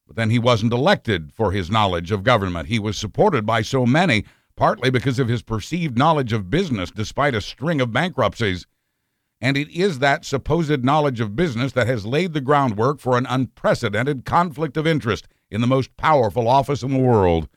But 0.07 0.15
then 0.15 0.29
he 0.29 0.39
wasn't 0.39 0.73
elected 0.73 1.33
for 1.33 1.51
his 1.51 1.69
knowledge 1.69 2.11
of 2.11 2.23
government. 2.23 2.69
He 2.69 2.79
was 2.79 2.97
supported 2.97 3.45
by 3.45 3.61
so 3.61 3.85
many, 3.85 4.23
partly 4.55 4.89
because 4.89 5.19
of 5.19 5.27
his 5.27 5.41
perceived 5.41 5.97
knowledge 5.97 6.33
of 6.33 6.49
business 6.49 6.89
despite 6.89 7.35
a 7.35 7.41
string 7.41 7.81
of 7.81 7.91
bankruptcies. 7.91 8.65
And 9.39 9.55
it 9.55 9.69
is 9.69 9.99
that 9.99 10.25
supposed 10.25 10.83
knowledge 10.83 11.19
of 11.19 11.35
business 11.35 11.73
that 11.73 11.87
has 11.87 12.05
laid 12.05 12.33
the 12.33 12.41
groundwork 12.41 12.99
for 12.99 13.17
an 13.17 13.27
unprecedented 13.27 14.25
conflict 14.25 14.77
of 14.77 14.87
interest 14.87 15.27
in 15.51 15.61
the 15.61 15.67
most 15.67 15.95
powerful 15.97 16.47
office 16.47 16.81
in 16.81 16.91
the 16.91 16.99
world. 16.99 17.47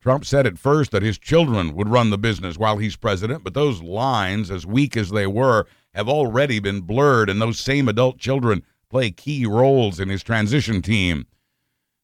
Trump 0.00 0.24
said 0.24 0.46
at 0.46 0.58
first 0.58 0.92
that 0.92 1.02
his 1.02 1.18
children 1.18 1.74
would 1.74 1.88
run 1.88 2.10
the 2.10 2.16
business 2.16 2.56
while 2.56 2.78
he's 2.78 2.96
president, 2.96 3.44
but 3.44 3.52
those 3.52 3.82
lines, 3.82 4.50
as 4.50 4.64
weak 4.64 4.96
as 4.96 5.10
they 5.10 5.26
were, 5.26 5.66
have 5.94 6.08
already 6.08 6.58
been 6.58 6.80
blurred, 6.80 7.28
and 7.28 7.40
those 7.40 7.58
same 7.58 7.88
adult 7.88 8.18
children 8.18 8.62
play 8.88 9.10
key 9.10 9.44
roles 9.44 10.00
in 10.00 10.08
his 10.08 10.22
transition 10.22 10.80
team. 10.80 11.26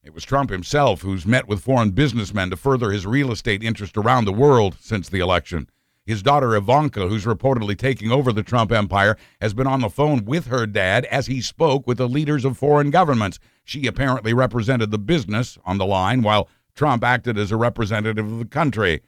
It 0.06 0.14
was 0.14 0.22
Trump 0.22 0.50
himself 0.50 1.02
who's 1.02 1.26
met 1.26 1.48
with 1.48 1.64
foreign 1.64 1.90
businessmen 1.90 2.50
to 2.50 2.56
further 2.56 2.92
his 2.92 3.04
real 3.04 3.32
estate 3.32 3.64
interest 3.64 3.96
around 3.96 4.24
the 4.24 4.32
world 4.32 4.76
since 4.78 5.08
the 5.08 5.18
election. 5.18 5.68
His 6.04 6.22
daughter 6.22 6.54
Ivanka, 6.54 7.08
who's 7.08 7.24
reportedly 7.24 7.76
taking 7.76 8.12
over 8.12 8.32
the 8.32 8.44
Trump 8.44 8.70
empire, 8.70 9.16
has 9.40 9.52
been 9.52 9.66
on 9.66 9.80
the 9.80 9.90
phone 9.90 10.24
with 10.24 10.46
her 10.46 10.64
dad 10.64 11.06
as 11.06 11.26
he 11.26 11.40
spoke 11.40 11.88
with 11.88 11.98
the 11.98 12.08
leaders 12.08 12.44
of 12.44 12.56
foreign 12.56 12.90
governments. 12.90 13.40
She 13.64 13.88
apparently 13.88 14.32
represented 14.32 14.92
the 14.92 14.98
business 14.98 15.58
on 15.66 15.76
the 15.78 15.84
line, 15.84 16.22
while 16.22 16.48
Trump 16.76 17.02
acted 17.02 17.36
as 17.36 17.50
a 17.50 17.56
representative 17.56 18.30
of 18.30 18.38
the 18.38 18.44
country. 18.44 19.02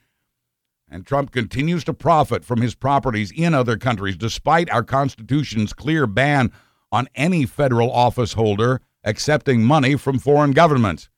And 0.91 1.07
Trump 1.07 1.31
continues 1.31 1.85
to 1.85 1.93
profit 1.93 2.43
from 2.43 2.59
his 2.59 2.75
properties 2.75 3.31
in 3.31 3.53
other 3.53 3.77
countries, 3.77 4.17
despite 4.17 4.69
our 4.69 4.83
Constitution's 4.83 5.71
clear 5.71 6.05
ban 6.05 6.51
on 6.91 7.07
any 7.15 7.45
federal 7.45 7.89
office 7.89 8.33
holder 8.33 8.81
accepting 9.03 9.63
money 9.63 9.95
from 9.95 10.19
foreign 10.19 10.51
governments. 10.51 11.09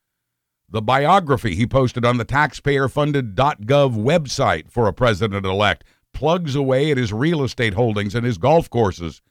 The 0.70 0.82
biography 0.82 1.56
he 1.56 1.68
posted 1.68 2.06
on 2.06 2.18
the 2.18 2.24
taxpayer 2.24 2.88
funded 2.88 3.36
.gov 3.36 3.96
website 3.96 4.72
for 4.72 4.88
a 4.88 4.94
president 4.94 5.46
elect 5.46 5.84
plugs 6.14 6.56
away 6.56 6.92
at 6.92 6.98
his 6.98 7.12
real 7.12 7.44
estate 7.44 7.74
holdings 7.74 8.16
and 8.16 8.26
his 8.26 8.38
golf 8.38 8.70
courses. 8.70 9.22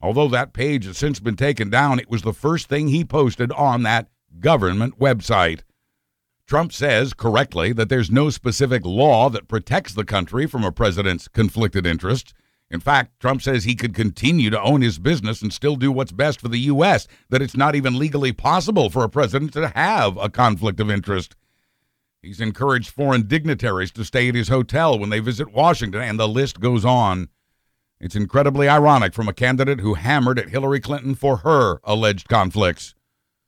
Although 0.00 0.28
that 0.28 0.52
page 0.52 0.84
has 0.84 0.98
since 0.98 1.18
been 1.18 1.36
taken 1.36 1.70
down, 1.70 1.98
it 1.98 2.10
was 2.10 2.22
the 2.22 2.32
first 2.32 2.68
thing 2.68 2.88
he 2.88 3.04
posted 3.04 3.50
on 3.52 3.82
that 3.82 4.08
government 4.38 4.98
website. 4.98 5.60
Trump 6.46 6.72
says, 6.72 7.14
correctly, 7.14 7.72
that 7.72 7.88
there's 7.88 8.10
no 8.10 8.28
specific 8.28 8.84
law 8.84 9.30
that 9.30 9.48
protects 9.48 9.94
the 9.94 10.04
country 10.04 10.46
from 10.46 10.62
a 10.62 10.70
president's 10.70 11.26
conflicted 11.26 11.86
interests. 11.86 12.34
In 12.74 12.80
fact, 12.80 13.20
Trump 13.20 13.40
says 13.40 13.62
he 13.62 13.76
could 13.76 13.94
continue 13.94 14.50
to 14.50 14.60
own 14.60 14.82
his 14.82 14.98
business 14.98 15.40
and 15.40 15.52
still 15.52 15.76
do 15.76 15.92
what's 15.92 16.10
best 16.10 16.40
for 16.40 16.48
the 16.48 16.58
U.S., 16.58 17.06
that 17.30 17.40
it's 17.40 17.56
not 17.56 17.76
even 17.76 18.00
legally 18.00 18.32
possible 18.32 18.90
for 18.90 19.04
a 19.04 19.08
president 19.08 19.52
to 19.52 19.68
have 19.68 20.16
a 20.16 20.28
conflict 20.28 20.80
of 20.80 20.90
interest. 20.90 21.36
He's 22.20 22.40
encouraged 22.40 22.90
foreign 22.90 23.28
dignitaries 23.28 23.92
to 23.92 24.04
stay 24.04 24.28
at 24.28 24.34
his 24.34 24.48
hotel 24.48 24.98
when 24.98 25.10
they 25.10 25.20
visit 25.20 25.52
Washington, 25.52 26.00
and 26.00 26.18
the 26.18 26.26
list 26.26 26.58
goes 26.58 26.84
on. 26.84 27.28
It's 28.00 28.16
incredibly 28.16 28.68
ironic 28.68 29.14
from 29.14 29.28
a 29.28 29.32
candidate 29.32 29.78
who 29.78 29.94
hammered 29.94 30.40
at 30.40 30.48
Hillary 30.48 30.80
Clinton 30.80 31.14
for 31.14 31.38
her 31.38 31.78
alleged 31.84 32.28
conflicts. 32.28 32.93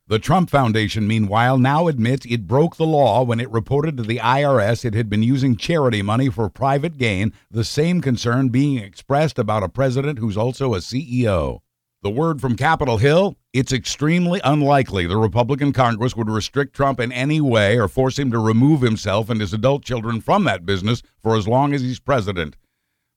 The 0.09 0.19
Trump 0.19 0.49
Foundation, 0.49 1.05
meanwhile, 1.05 1.57
now 1.57 1.89
admits 1.89 2.25
it 2.25 2.47
broke 2.47 2.77
the 2.77 2.85
law 2.85 3.23
when 3.23 3.41
it 3.41 3.51
reported 3.51 3.97
to 3.97 4.03
the 4.03 4.19
IRS 4.19 4.85
it 4.85 4.93
had 4.93 5.09
been 5.09 5.21
using 5.21 5.57
charity 5.57 6.01
money 6.01 6.29
for 6.29 6.49
private 6.49 6.97
gain, 6.97 7.33
the 7.51 7.65
same 7.65 7.99
concern 7.99 8.47
being 8.47 8.77
expressed 8.77 9.37
about 9.37 9.63
a 9.63 9.69
president 9.69 10.19
who's 10.19 10.37
also 10.37 10.73
a 10.73 10.77
CEO. 10.77 11.59
The 12.03 12.09
word 12.09 12.39
from 12.39 12.55
Capitol 12.55 12.99
Hill 12.99 13.35
it's 13.51 13.73
extremely 13.73 14.39
unlikely 14.45 15.07
the 15.07 15.17
Republican 15.17 15.73
Congress 15.73 16.15
would 16.15 16.29
restrict 16.29 16.73
Trump 16.73 17.01
in 17.01 17.11
any 17.11 17.41
way 17.41 17.77
or 17.77 17.89
force 17.89 18.17
him 18.17 18.31
to 18.31 18.39
remove 18.39 18.79
himself 18.79 19.29
and 19.29 19.41
his 19.41 19.51
adult 19.51 19.83
children 19.83 20.21
from 20.21 20.45
that 20.45 20.65
business 20.65 21.01
for 21.21 21.35
as 21.35 21.49
long 21.49 21.73
as 21.73 21.81
he's 21.81 21.99
president. 21.99 22.55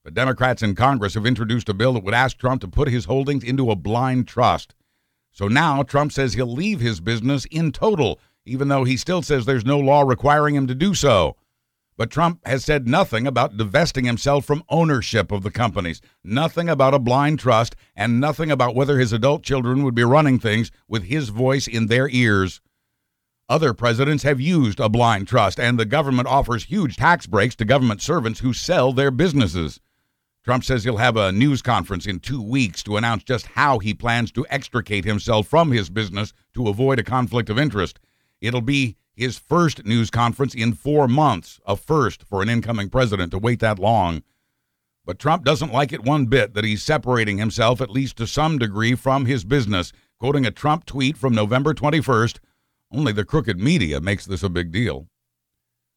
But 0.03 0.15
Democrats 0.15 0.63
in 0.63 0.75
Congress 0.75 1.15
have 1.15 1.27
introduced 1.27 1.69
a 1.69 1.75
bill 1.75 1.93
that 1.93 2.03
would 2.03 2.15
ask 2.15 2.37
Trump 2.37 2.63
to 2.63 2.69
put 2.69 2.89
his 2.89 3.05
holdings 3.05 3.45
into 3.45 3.71
a 3.71 3.77
blind 3.77 4.27
trust. 4.27 4.75
So 5.33 5.49
now 5.49 5.83
Trump 5.83 6.13
says 6.13 6.35
he'll 6.35 6.53
leave 6.53 6.81
his 6.81 7.01
business 7.01 7.45
in 7.47 7.73
total, 7.73 8.21
even 8.45 8.69
though 8.69 8.85
he 8.85 8.97
still 8.97 9.23
says 9.23 9.47
there's 9.47 9.65
no 9.65 9.79
law 9.79 10.03
requiring 10.03 10.55
him 10.55 10.67
to 10.67 10.75
do 10.75 10.95
so. 10.95 11.37
But 11.97 12.11
Trump 12.11 12.41
has 12.47 12.65
said 12.65 12.89
nothing 12.89 13.27
about 13.27 13.59
divesting 13.59 14.07
himself 14.07 14.47
from 14.47 14.65
ownership 14.71 15.31
of 15.31 15.43
the 15.43 15.51
companies, 15.51 16.01
nothing 16.25 16.69
about 16.69 16.95
a 16.95 16.99
blind 16.99 17.39
trust, 17.39 17.77
and 17.95 18.19
nothing 18.19 18.51
about 18.51 18.75
whether 18.75 18.99
his 18.99 19.13
adult 19.13 19.43
children 19.43 19.83
would 19.85 19.95
be 19.95 20.03
running 20.03 20.39
things 20.39 20.71
with 20.89 21.05
his 21.05 21.29
voice 21.29 21.69
in 21.69 21.89
their 21.89 22.09
ears. 22.09 22.63
Other 23.51 23.75
presidents 23.75 24.23
have 24.23 24.41
used 24.41 24.81
a 24.81 24.89
blind 24.89 25.29
trust, 25.29 25.61
and 25.61 25.79
the 25.79 25.85
government 25.85 26.29
offers 26.29 26.65
huge 26.65 26.97
tax 26.97 27.27
breaks 27.27 27.55
to 27.57 27.65
government 27.65 28.01
servants 28.01 28.41
who 28.41 28.55
sell 28.55 28.93
their 28.93 29.11
businesses. 29.11 29.79
Trump 30.43 30.65
says 30.65 30.85
he'll 30.85 30.97
have 30.97 31.17
a 31.17 31.33
news 31.33 31.61
conference 31.61 32.07
in 32.07 32.19
two 32.19 32.43
weeks 32.43 32.83
to 32.83 32.97
announce 32.97 33.25
just 33.25 33.47
how 33.47 33.79
he 33.79 33.93
plans 33.93 34.33
to 34.33 34.47
extricate 34.49 35.05
himself 35.05 35.47
from 35.47 35.71
his 35.71 35.91
business 35.91 36.33
to 36.55 36.69
avoid 36.69 36.99
a 36.99 37.05
conflict 37.05 37.51
of 37.51 37.59
interest. 37.59 38.01
It'll 38.41 38.63
be 38.63 38.97
his 39.15 39.39
first 39.39 39.85
news 39.85 40.11
conference 40.11 40.55
in 40.55 40.73
four 40.73 41.07
months, 41.07 41.61
a 41.67 41.77
first 41.77 42.23
for 42.23 42.41
an 42.41 42.49
incoming 42.49 42.89
president 42.89 43.33
to 43.33 43.39
wait 43.39 43.61
that 43.61 43.79
long. 43.79 44.23
But 45.05 45.19
Trump 45.19 45.45
doesn't 45.45 45.73
like 45.73 45.93
it 45.93 46.05
one 46.05 46.27
bit 46.27 46.55
that 46.55 46.65
he's 46.65 46.83
separating 46.83 47.37
himself, 47.37 47.81
at 47.83 47.91
least 47.91 48.17
to 48.17 48.27
some 48.27 48.59
degree, 48.59 48.95
from 48.95 49.27
his 49.27 49.45
business. 49.45 49.93
Quoting 50.19 50.47
a 50.47 50.51
Trump 50.51 50.87
tweet 50.87 51.19
from 51.19 51.35
November 51.35 51.75
21st, 51.75 52.39
only 52.93 53.13
the 53.13 53.25
crooked 53.25 53.59
media 53.59 54.01
makes 54.01 54.25
this 54.25 54.43
a 54.43 54.49
big 54.49 54.73
deal. 54.73 55.09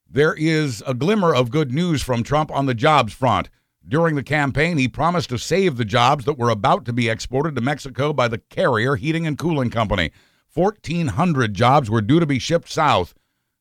There 0.09 0.33
is 0.33 0.83
a 0.85 0.93
glimmer 0.93 1.33
of 1.33 1.49
good 1.49 1.71
news 1.71 2.01
from 2.01 2.23
Trump 2.23 2.51
on 2.51 2.65
the 2.65 2.75
jobs 2.75 3.13
front. 3.13 3.49
During 3.87 4.15
the 4.15 4.23
campaign, 4.23 4.77
he 4.77 4.87
promised 4.87 5.29
to 5.29 5.37
save 5.37 5.75
the 5.75 5.85
jobs 5.85 6.23
that 6.25 6.37
were 6.37 6.49
about 6.49 6.85
to 6.85 6.93
be 6.93 7.09
exported 7.09 7.55
to 7.55 7.61
Mexico 7.61 8.13
by 8.13 8.29
the 8.29 8.37
Carrier 8.37 8.95
Heating 8.95 9.27
and 9.27 9.37
Cooling 9.37 9.69
Company. 9.69 10.11
1,400 10.53 11.53
jobs 11.53 11.89
were 11.89 12.01
due 12.01 12.19
to 12.19 12.25
be 12.25 12.39
shipped 12.39 12.69
south. 12.69 13.13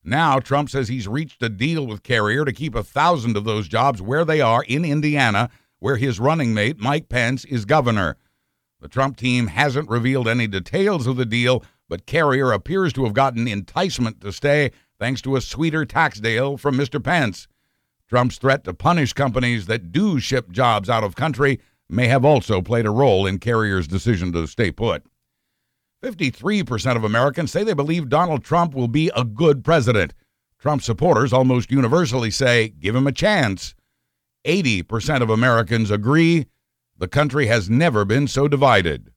Now, 0.04 0.38
Trump 0.38 0.70
says 0.70 0.88
he's 0.88 1.08
reached 1.08 1.42
a 1.42 1.48
deal 1.48 1.86
with 1.86 2.02
Carrier 2.02 2.44
to 2.44 2.52
keep 2.52 2.74
a 2.74 2.82
thousand 2.82 3.36
of 3.36 3.44
those 3.44 3.66
jobs 3.66 4.00
where 4.00 4.24
they 4.24 4.40
are 4.40 4.62
in 4.64 4.84
Indiana, 4.84 5.50
where 5.78 5.96
his 5.96 6.20
running 6.20 6.54
mate, 6.54 6.78
Mike 6.78 7.08
Pence, 7.08 7.44
is 7.44 7.64
governor. 7.64 8.16
The 8.80 8.88
Trump 8.88 9.16
team 9.16 9.48
hasn't 9.48 9.88
revealed 9.88 10.28
any 10.28 10.46
details 10.46 11.06
of 11.06 11.16
the 11.16 11.24
deal, 11.24 11.64
but 11.88 12.06
Carrier 12.06 12.52
appears 12.52 12.92
to 12.94 13.04
have 13.04 13.14
gotten 13.14 13.48
enticement 13.48 14.20
to 14.20 14.32
stay 14.32 14.70
thanks 14.98 15.20
to 15.22 15.36
a 15.36 15.40
sweeter 15.40 15.84
tax 15.84 16.20
deal 16.20 16.56
from 16.56 16.76
Mr. 16.76 17.02
Pence. 17.02 17.48
Trump's 18.12 18.36
threat 18.36 18.62
to 18.64 18.74
punish 18.74 19.14
companies 19.14 19.64
that 19.68 19.90
do 19.90 20.20
ship 20.20 20.50
jobs 20.50 20.90
out 20.90 21.02
of 21.02 21.16
country 21.16 21.58
may 21.88 22.08
have 22.08 22.26
also 22.26 22.60
played 22.60 22.84
a 22.84 22.90
role 22.90 23.26
in 23.26 23.38
Carrier's 23.38 23.88
decision 23.88 24.34
to 24.34 24.46
stay 24.46 24.70
put. 24.70 25.02
53% 26.04 26.94
of 26.94 27.04
Americans 27.04 27.50
say 27.50 27.64
they 27.64 27.72
believe 27.72 28.10
Donald 28.10 28.44
Trump 28.44 28.74
will 28.74 28.86
be 28.86 29.10
a 29.16 29.24
good 29.24 29.64
president. 29.64 30.12
Trump 30.58 30.82
supporters 30.82 31.32
almost 31.32 31.70
universally 31.70 32.30
say, 32.30 32.68
give 32.68 32.94
him 32.94 33.06
a 33.06 33.12
chance. 33.12 33.74
80% 34.44 35.22
of 35.22 35.30
Americans 35.30 35.90
agree 35.90 36.48
the 36.98 37.08
country 37.08 37.46
has 37.46 37.70
never 37.70 38.04
been 38.04 38.28
so 38.28 38.46
divided. 38.46 39.10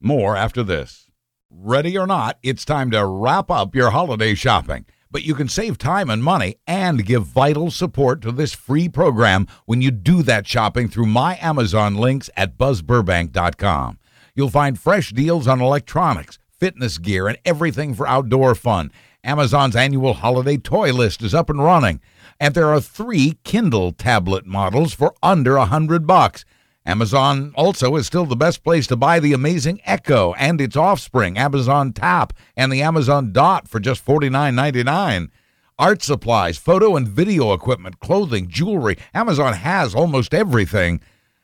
More 0.00 0.36
after 0.36 0.62
this. 0.62 1.10
Ready 1.50 1.98
or 1.98 2.06
not, 2.06 2.38
it's 2.44 2.64
time 2.64 2.92
to 2.92 3.04
wrap 3.04 3.50
up 3.50 3.74
your 3.74 3.90
holiday 3.90 4.34
shopping. 4.34 4.86
But 5.16 5.24
you 5.24 5.34
can 5.34 5.48
save 5.48 5.78
time 5.78 6.10
and 6.10 6.22
money 6.22 6.56
and 6.66 7.06
give 7.06 7.24
vital 7.24 7.70
support 7.70 8.20
to 8.20 8.30
this 8.30 8.52
free 8.52 8.86
program 8.86 9.46
when 9.64 9.80
you 9.80 9.90
do 9.90 10.22
that 10.22 10.46
shopping 10.46 10.88
through 10.88 11.06
my 11.06 11.38
Amazon 11.40 11.94
links 11.94 12.28
at 12.36 12.58
buzzburbank.com. 12.58 13.98
You'll 14.34 14.50
find 14.50 14.78
fresh 14.78 15.12
deals 15.12 15.48
on 15.48 15.62
electronics, 15.62 16.38
fitness 16.60 16.98
gear, 16.98 17.28
and 17.28 17.38
everything 17.46 17.94
for 17.94 18.06
outdoor 18.06 18.54
fun. 18.54 18.92
Amazon's 19.24 19.74
annual 19.74 20.12
holiday 20.12 20.58
toy 20.58 20.92
list 20.92 21.22
is 21.22 21.32
up 21.34 21.48
and 21.48 21.64
running, 21.64 22.02
and 22.38 22.54
there 22.54 22.68
are 22.68 22.78
three 22.82 23.38
Kindle 23.42 23.92
tablet 23.92 24.44
models 24.44 24.92
for 24.92 25.14
under 25.22 25.56
a 25.56 25.64
hundred 25.64 26.06
bucks. 26.06 26.44
Amazon 26.86 27.52
also 27.56 27.96
is 27.96 28.06
still 28.06 28.26
the 28.26 28.36
best 28.36 28.62
place 28.62 28.86
to 28.86 28.96
buy 28.96 29.18
the 29.18 29.32
amazing 29.32 29.80
Echo 29.84 30.34
and 30.34 30.60
its 30.60 30.76
offspring, 30.76 31.36
Amazon 31.36 31.92
Tap, 31.92 32.32
and 32.56 32.72
the 32.72 32.80
Amazon 32.80 33.32
Dot 33.32 33.66
for 33.66 33.80
just 33.80 34.06
$49.99. 34.06 35.30
Art 35.78 36.02
supplies, 36.02 36.56
photo 36.56 36.94
and 36.94 37.08
video 37.08 37.52
equipment, 37.52 37.98
clothing, 37.98 38.48
jewelry. 38.48 38.96
Amazon 39.12 39.52
has 39.52 39.96
almost 39.96 40.32
everything. 40.32 41.00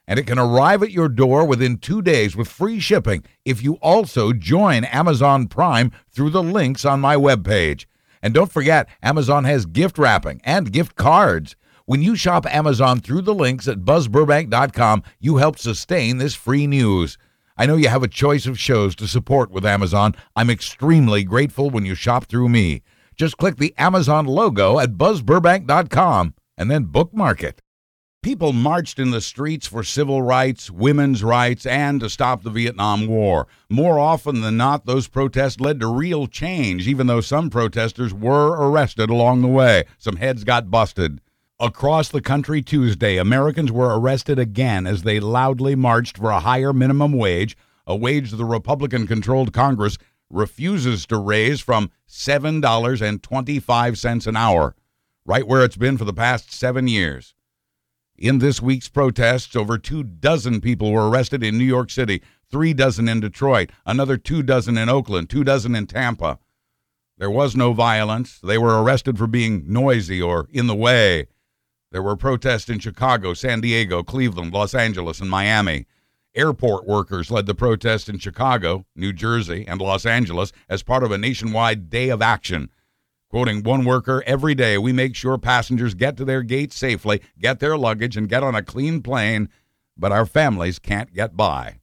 And 0.07 0.19
it 0.19 0.27
can 0.27 0.39
arrive 0.39 0.83
at 0.83 0.93
your 0.93 1.09
door 1.09 1.45
within 1.45 1.79
two 1.79 2.03
days 2.03 2.37
with 2.37 2.49
free 2.49 2.79
shipping 2.79 3.25
if 3.45 3.63
you 3.63 3.75
also 3.75 4.33
join 4.33 4.85
Amazon 4.85 5.49
Prime 5.49 5.91
through 6.09 6.31
the 6.31 6.43
links 6.43 6.85
on 6.85 7.01
my 7.01 7.17
webpage. 7.17 7.87
And 8.23 8.33
don't 8.33 8.53
forget, 8.53 8.89
Amazon 9.03 9.45
has 9.45 9.67
gift 9.67 9.99
wrapping 9.99 10.41
and 10.45 10.73
gift 10.73 10.95
cards. 10.95 11.57
When 11.87 12.03
you 12.03 12.15
shop 12.15 12.47
Amazon 12.47 13.01
through 13.01 13.23
the 13.23 13.35
links 13.35 13.67
at 13.67 13.81
buzzburbank.com, 13.81 15.03
you 15.19 15.37
help 15.37 15.59
sustain 15.59 16.19
this 16.19 16.35
free 16.35 16.67
news. 16.67 17.19
I 17.57 17.67
know 17.67 17.77
you 17.77 17.89
have 17.89 18.03
a 18.03 18.09
choice 18.09 18.47
of 18.47 18.59
shows 18.59 18.95
to 18.97 19.09
support 19.09 19.51
with 19.51 19.67
Amazon. 19.67 20.15
I'm 20.37 20.51
extremely 20.51 21.25
grateful 21.25 21.71
when 21.71 21.85
you 21.85 21.95
shop 21.95 22.27
through 22.27 22.49
me. 22.49 22.83
Just 23.17 23.37
click 23.37 23.57
the 23.57 23.75
Amazon 23.77 24.27
logo 24.27 24.79
at 24.79 24.93
buzzburbank.com 24.93 26.35
and 26.57 26.71
then 26.71 26.85
bookmark 26.85 27.43
it. 27.43 27.61
People 28.23 28.53
marched 28.53 29.01
in 29.01 29.11
the 29.11 29.21
streets 29.21 29.67
for 29.67 29.83
civil 29.83 30.23
rights, 30.23 30.71
women's 30.71 31.25
rights, 31.25 31.67
and 31.67 31.99
to 31.99 32.09
stop 32.09 32.45
the 32.45 32.51
Vietnam 32.51 33.09
War. 33.09 33.49
More 33.69 33.99
often 33.99 34.43
than 34.43 34.57
not, 34.57 34.87
those 34.87 35.09
protests 35.09 35.59
led 35.59 35.81
to 35.81 35.89
real 35.89 36.29
change, 36.29 36.87
even 36.87 37.09
though 37.09 37.21
some 37.21 37.51
protesters 37.51 38.15
were 38.15 38.51
arrested 38.51 39.11
along 39.11 39.43
the 39.43 39.49
way. 39.49 39.87
Some 39.99 40.17
heads 40.17 40.45
got 40.45 40.71
busted. 40.71 41.21
Across 41.62 42.09
the 42.09 42.21
country 42.21 42.61
Tuesday, 42.61 43.16
Americans 43.19 43.71
were 43.71 43.97
arrested 43.97 44.37
again 44.37 44.85
as 44.85 45.04
they 45.04 45.21
loudly 45.21 45.76
marched 45.76 46.19
for 46.19 46.33
a 46.33 46.40
higher 46.40 46.73
minimum 46.73 47.12
wage, 47.12 47.57
a 47.87 47.95
wage 47.95 48.33
the 48.33 48.45
Republican 48.45 49.07
controlled 49.07 49.52
Congress 49.52 49.97
refuses 50.28 51.07
to 51.07 51.16
raise 51.16 51.61
from 51.61 51.92
$7.25 52.09 54.26
an 54.26 54.37
hour, 54.37 54.75
right 55.25 55.47
where 55.47 55.64
it's 55.64 55.76
been 55.76 55.97
for 55.97 56.04
the 56.04 56.12
past 56.12 56.52
seven 56.52 56.88
years. 56.88 57.37
In 58.19 58.40
this 58.40 58.61
week's 58.61 58.88
protests, 58.88 59.54
over 59.54 59.78
two 59.78 60.02
dozen 60.02 60.61
people 60.61 60.90
were 60.90 61.09
arrested 61.09 61.45
in 61.45 61.59
New 61.59 61.64
York 61.64 61.92
City, 61.92 62.23
three 62.50 62.75
dozen 62.75 63.09
in 63.09 63.21
Detroit, 63.21 63.71
another 63.87 64.16
two 64.16 64.42
dozen 64.42 64.76
in 64.76 64.88
Oakland, 64.88 65.31
two 65.31 65.45
dozen 65.45 65.76
in 65.76 65.87
Tampa. 65.87 66.40
There 67.19 67.31
was 67.31 67.54
no 67.54 67.73
violence. 67.73 68.40
They 68.40 68.59
were 68.59 68.83
arrested 68.83 69.16
for 69.16 69.28
being 69.28 69.62
noisy 69.69 70.21
or 70.21 70.49
in 70.50 70.66
the 70.66 70.75
way. 70.75 71.28
There 71.93 72.03
were 72.03 72.17
protests 72.17 72.71
in 72.71 72.79
Chicago, 72.79 73.35
San 73.35 73.61
Diego, 73.61 74.03
Cleveland, 74.03 74.55
Los 74.55 74.75
Angeles, 74.75 75.21
and 75.21 75.29
Miami. 75.29 75.85
Airport 76.35 76.87
workers 76.87 77.31
led 77.31 77.45
the 77.45 77.55
protests 77.55 78.09
in 78.09 78.17
Chicago, 78.17 78.87
New 78.97 79.13
Jersey, 79.13 79.67
and 79.69 79.79
Los 79.79 80.07
Angeles 80.07 80.53
as 80.71 80.83
part 80.83 81.05
of 81.05 81.13
a 81.13 81.19
nationwide 81.19 81.91
day 81.91 82.09
of 82.09 82.23
action. 82.23 82.71
Quoting 83.29 83.63
one 83.63 83.85
worker, 83.85 84.25
every 84.27 84.55
day 84.55 84.79
we 84.79 84.91
make 84.91 85.15
sure 85.15 85.37
passengers 85.37 85.93
get 85.93 86.17
to 86.17 86.25
their 86.25 86.43
gates 86.43 86.77
safely, 86.77 87.21
get 87.39 87.61
their 87.61 87.77
luggage, 87.77 88.17
and 88.17 88.27
get 88.27 88.43
on 88.43 88.55
a 88.55 88.63
clean 88.63 89.03
plane, 89.03 89.51
but 89.95 90.13
our 90.13 90.25
families 90.25 90.79
can't 90.79 91.13
get 91.13 91.37
by. 91.37 91.79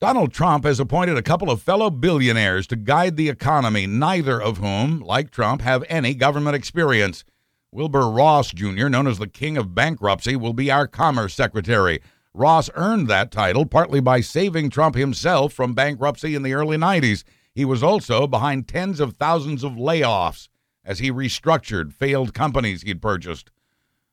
Donald 0.00 0.32
Trump 0.32 0.64
has 0.64 0.78
appointed 0.78 1.16
a 1.16 1.22
couple 1.22 1.50
of 1.50 1.60
fellow 1.60 1.90
billionaires 1.90 2.68
to 2.68 2.76
guide 2.76 3.16
the 3.16 3.28
economy, 3.28 3.88
neither 3.88 4.40
of 4.40 4.58
whom, 4.58 5.00
like 5.00 5.32
Trump, 5.32 5.62
have 5.62 5.84
any 5.88 6.14
government 6.14 6.54
experience. 6.54 7.24
Wilbur 7.72 8.10
Ross 8.10 8.50
Jr., 8.50 8.88
known 8.88 9.06
as 9.06 9.18
the 9.18 9.28
King 9.28 9.56
of 9.56 9.76
Bankruptcy, 9.76 10.34
will 10.34 10.52
be 10.52 10.72
our 10.72 10.88
Commerce 10.88 11.34
Secretary. 11.34 12.00
Ross 12.34 12.68
earned 12.74 13.06
that 13.06 13.30
title 13.30 13.64
partly 13.64 14.00
by 14.00 14.20
saving 14.20 14.70
Trump 14.70 14.96
himself 14.96 15.52
from 15.52 15.72
bankruptcy 15.72 16.34
in 16.34 16.42
the 16.42 16.52
early 16.52 16.76
90s. 16.76 17.22
He 17.54 17.64
was 17.64 17.80
also 17.80 18.26
behind 18.26 18.66
tens 18.66 18.98
of 18.98 19.14
thousands 19.14 19.62
of 19.62 19.72
layoffs 19.72 20.48
as 20.84 20.98
he 20.98 21.12
restructured 21.12 21.92
failed 21.92 22.34
companies 22.34 22.82
he'd 22.82 23.00
purchased. 23.00 23.52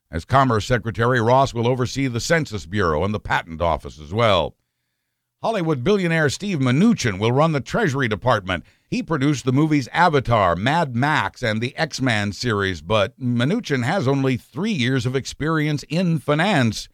As 0.08 0.24
Commerce 0.24 0.64
Secretary, 0.64 1.20
Ross 1.20 1.52
will 1.52 1.66
oversee 1.66 2.06
the 2.06 2.20
Census 2.20 2.64
Bureau 2.64 3.02
and 3.02 3.12
the 3.12 3.20
Patent 3.20 3.60
Office 3.60 3.98
as 3.98 4.14
well. 4.14 4.54
Hollywood 5.40 5.84
billionaire 5.84 6.28
Steve 6.30 6.58
Mnuchin 6.58 7.20
will 7.20 7.30
run 7.30 7.52
the 7.52 7.60
Treasury 7.60 8.08
Department. 8.08 8.64
He 8.90 9.04
produced 9.04 9.44
the 9.44 9.52
movies 9.52 9.86
Avatar, 9.92 10.56
Mad 10.56 10.96
Max, 10.96 11.44
and 11.44 11.60
the 11.60 11.76
X 11.76 12.00
Men 12.00 12.32
series, 12.32 12.82
but 12.82 13.16
Mnuchin 13.20 13.84
has 13.84 14.08
only 14.08 14.36
three 14.36 14.72
years 14.72 15.06
of 15.06 15.14
experience 15.14 15.84
in 15.88 16.18
finance. 16.18 16.88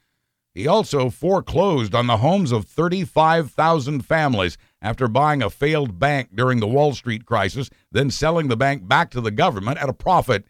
He 0.52 0.68
also 0.68 1.08
foreclosed 1.08 1.94
on 1.94 2.06
the 2.06 2.18
homes 2.18 2.52
of 2.52 2.66
35,000 2.66 4.02
families 4.02 4.58
after 4.82 5.08
buying 5.08 5.42
a 5.42 5.48
failed 5.48 5.98
bank 5.98 6.28
during 6.34 6.60
the 6.60 6.68
Wall 6.68 6.92
Street 6.92 7.24
crisis, 7.24 7.70
then 7.92 8.10
selling 8.10 8.48
the 8.48 8.58
bank 8.58 8.86
back 8.86 9.10
to 9.12 9.22
the 9.22 9.30
government 9.30 9.78
at 9.78 9.88
a 9.88 9.94
profit. 9.94 10.44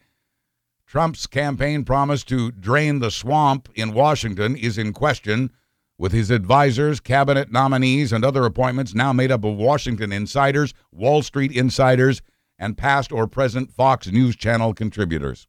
Trump's 0.85 1.27
campaign 1.27 1.85
promise 1.85 2.25
to 2.25 2.51
drain 2.51 2.99
the 2.99 3.09
swamp 3.09 3.69
in 3.73 3.93
Washington 3.93 4.57
is 4.57 4.77
in 4.77 4.91
question, 4.91 5.49
with 5.97 6.11
his 6.11 6.29
advisors, 6.29 6.99
cabinet 6.99 7.51
nominees, 7.51 8.11
and 8.11 8.25
other 8.25 8.45
appointments 8.45 8.93
now 8.93 9.13
made 9.13 9.31
up 9.31 9.43
of 9.43 9.55
Washington 9.55 10.11
insiders, 10.11 10.73
Wall 10.91 11.21
Street 11.21 11.51
insiders, 11.51 12.21
and 12.59 12.77
past 12.77 13.11
or 13.11 13.27
present 13.27 13.71
Fox 13.71 14.07
News 14.07 14.35
Channel 14.35 14.73
contributors. 14.73 15.47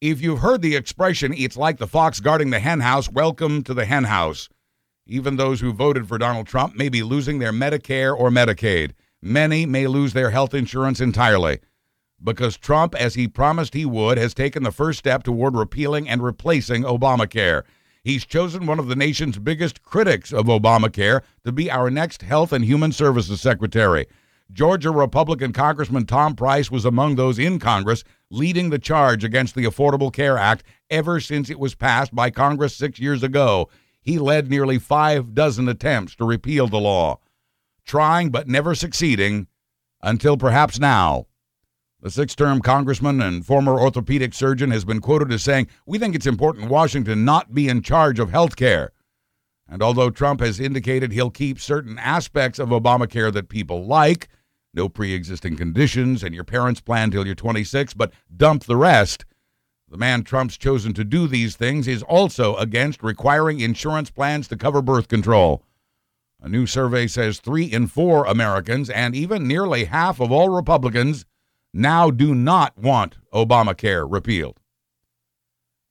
If 0.00 0.22
you've 0.22 0.38
heard 0.38 0.62
the 0.62 0.76
expression, 0.76 1.34
it's 1.36 1.56
like 1.56 1.78
the 1.78 1.86
fox 1.86 2.20
guarding 2.20 2.50
the 2.50 2.58
henhouse, 2.60 3.10
welcome 3.10 3.62
to 3.64 3.74
the 3.74 3.84
henhouse. 3.84 4.48
Even 5.06 5.36
those 5.36 5.60
who 5.60 5.72
voted 5.72 6.08
for 6.08 6.16
Donald 6.16 6.46
Trump 6.46 6.74
may 6.74 6.88
be 6.88 7.02
losing 7.02 7.38
their 7.38 7.52
Medicare 7.52 8.16
or 8.16 8.30
Medicaid. 8.30 8.92
Many 9.20 9.66
may 9.66 9.86
lose 9.86 10.12
their 10.12 10.30
health 10.30 10.54
insurance 10.54 11.00
entirely. 11.00 11.58
Because 12.22 12.56
Trump, 12.56 12.94
as 12.94 13.14
he 13.14 13.28
promised 13.28 13.74
he 13.74 13.84
would, 13.84 14.18
has 14.18 14.32
taken 14.32 14.62
the 14.62 14.72
first 14.72 14.98
step 14.98 15.22
toward 15.22 15.54
repealing 15.54 16.08
and 16.08 16.22
replacing 16.22 16.82
Obamacare. 16.82 17.64
He's 18.02 18.24
chosen 18.24 18.64
one 18.64 18.78
of 18.78 18.88
the 18.88 18.96
nation's 18.96 19.38
biggest 19.38 19.82
critics 19.82 20.32
of 20.32 20.46
Obamacare 20.46 21.20
to 21.44 21.52
be 21.52 21.70
our 21.70 21.90
next 21.90 22.22
Health 22.22 22.52
and 22.52 22.64
Human 22.64 22.92
Services 22.92 23.40
Secretary. 23.42 24.06
Georgia 24.52 24.90
Republican 24.90 25.52
Congressman 25.52 26.06
Tom 26.06 26.34
Price 26.34 26.70
was 26.70 26.84
among 26.84 27.14
those 27.14 27.38
in 27.38 27.58
Congress 27.58 28.02
leading 28.30 28.70
the 28.70 28.78
charge 28.78 29.22
against 29.22 29.54
the 29.54 29.64
Affordable 29.64 30.12
Care 30.12 30.38
Act 30.38 30.64
ever 30.88 31.20
since 31.20 31.50
it 31.50 31.60
was 31.60 31.74
passed 31.74 32.14
by 32.14 32.30
Congress 32.30 32.74
six 32.74 32.98
years 32.98 33.22
ago. 33.22 33.68
He 34.00 34.18
led 34.18 34.48
nearly 34.48 34.78
five 34.78 35.34
dozen 35.34 35.68
attempts 35.68 36.16
to 36.16 36.24
repeal 36.24 36.68
the 36.68 36.80
law, 36.80 37.20
trying 37.84 38.30
but 38.30 38.48
never 38.48 38.74
succeeding 38.74 39.46
until 40.02 40.36
perhaps 40.38 40.78
now. 40.78 41.26
The 42.02 42.10
six 42.10 42.34
term 42.34 42.62
congressman 42.62 43.20
and 43.20 43.44
former 43.44 43.78
orthopedic 43.78 44.32
surgeon 44.32 44.70
has 44.70 44.86
been 44.86 45.00
quoted 45.00 45.30
as 45.32 45.42
saying, 45.42 45.68
We 45.84 45.98
think 45.98 46.14
it's 46.14 46.26
important 46.26 46.70
Washington 46.70 47.26
not 47.26 47.52
be 47.52 47.68
in 47.68 47.82
charge 47.82 48.18
of 48.18 48.30
health 48.30 48.56
care. 48.56 48.92
And 49.68 49.82
although 49.82 50.08
Trump 50.10 50.40
has 50.40 50.58
indicated 50.58 51.12
he'll 51.12 51.30
keep 51.30 51.60
certain 51.60 51.98
aspects 51.98 52.58
of 52.58 52.70
Obamacare 52.70 53.32
that 53.34 53.50
people 53.50 53.84
like, 53.84 54.28
no 54.72 54.88
pre 54.88 55.12
existing 55.12 55.56
conditions, 55.56 56.24
and 56.24 56.34
your 56.34 56.44
parents 56.44 56.80
plan 56.80 57.10
till 57.10 57.26
you're 57.26 57.34
26, 57.34 57.92
but 57.94 58.12
dump 58.34 58.64
the 58.64 58.76
rest. 58.76 59.26
The 59.90 59.98
man 59.98 60.22
Trump's 60.22 60.56
chosen 60.56 60.94
to 60.94 61.04
do 61.04 61.26
these 61.26 61.54
things 61.54 61.86
is 61.86 62.02
also 62.04 62.56
against 62.56 63.02
requiring 63.02 63.60
insurance 63.60 64.10
plans 64.10 64.48
to 64.48 64.56
cover 64.56 64.80
birth 64.80 65.08
control. 65.08 65.64
A 66.40 66.48
new 66.48 66.66
survey 66.66 67.06
says 67.06 67.40
three 67.40 67.64
in 67.64 67.88
four 67.88 68.24
Americans, 68.24 68.88
and 68.88 69.14
even 69.14 69.46
nearly 69.46 69.84
half 69.84 70.20
of 70.20 70.32
all 70.32 70.48
Republicans, 70.48 71.26
now 71.72 72.10
do 72.10 72.34
not 72.34 72.76
want 72.78 73.18
Obamacare 73.32 74.06
repealed. 74.10 74.58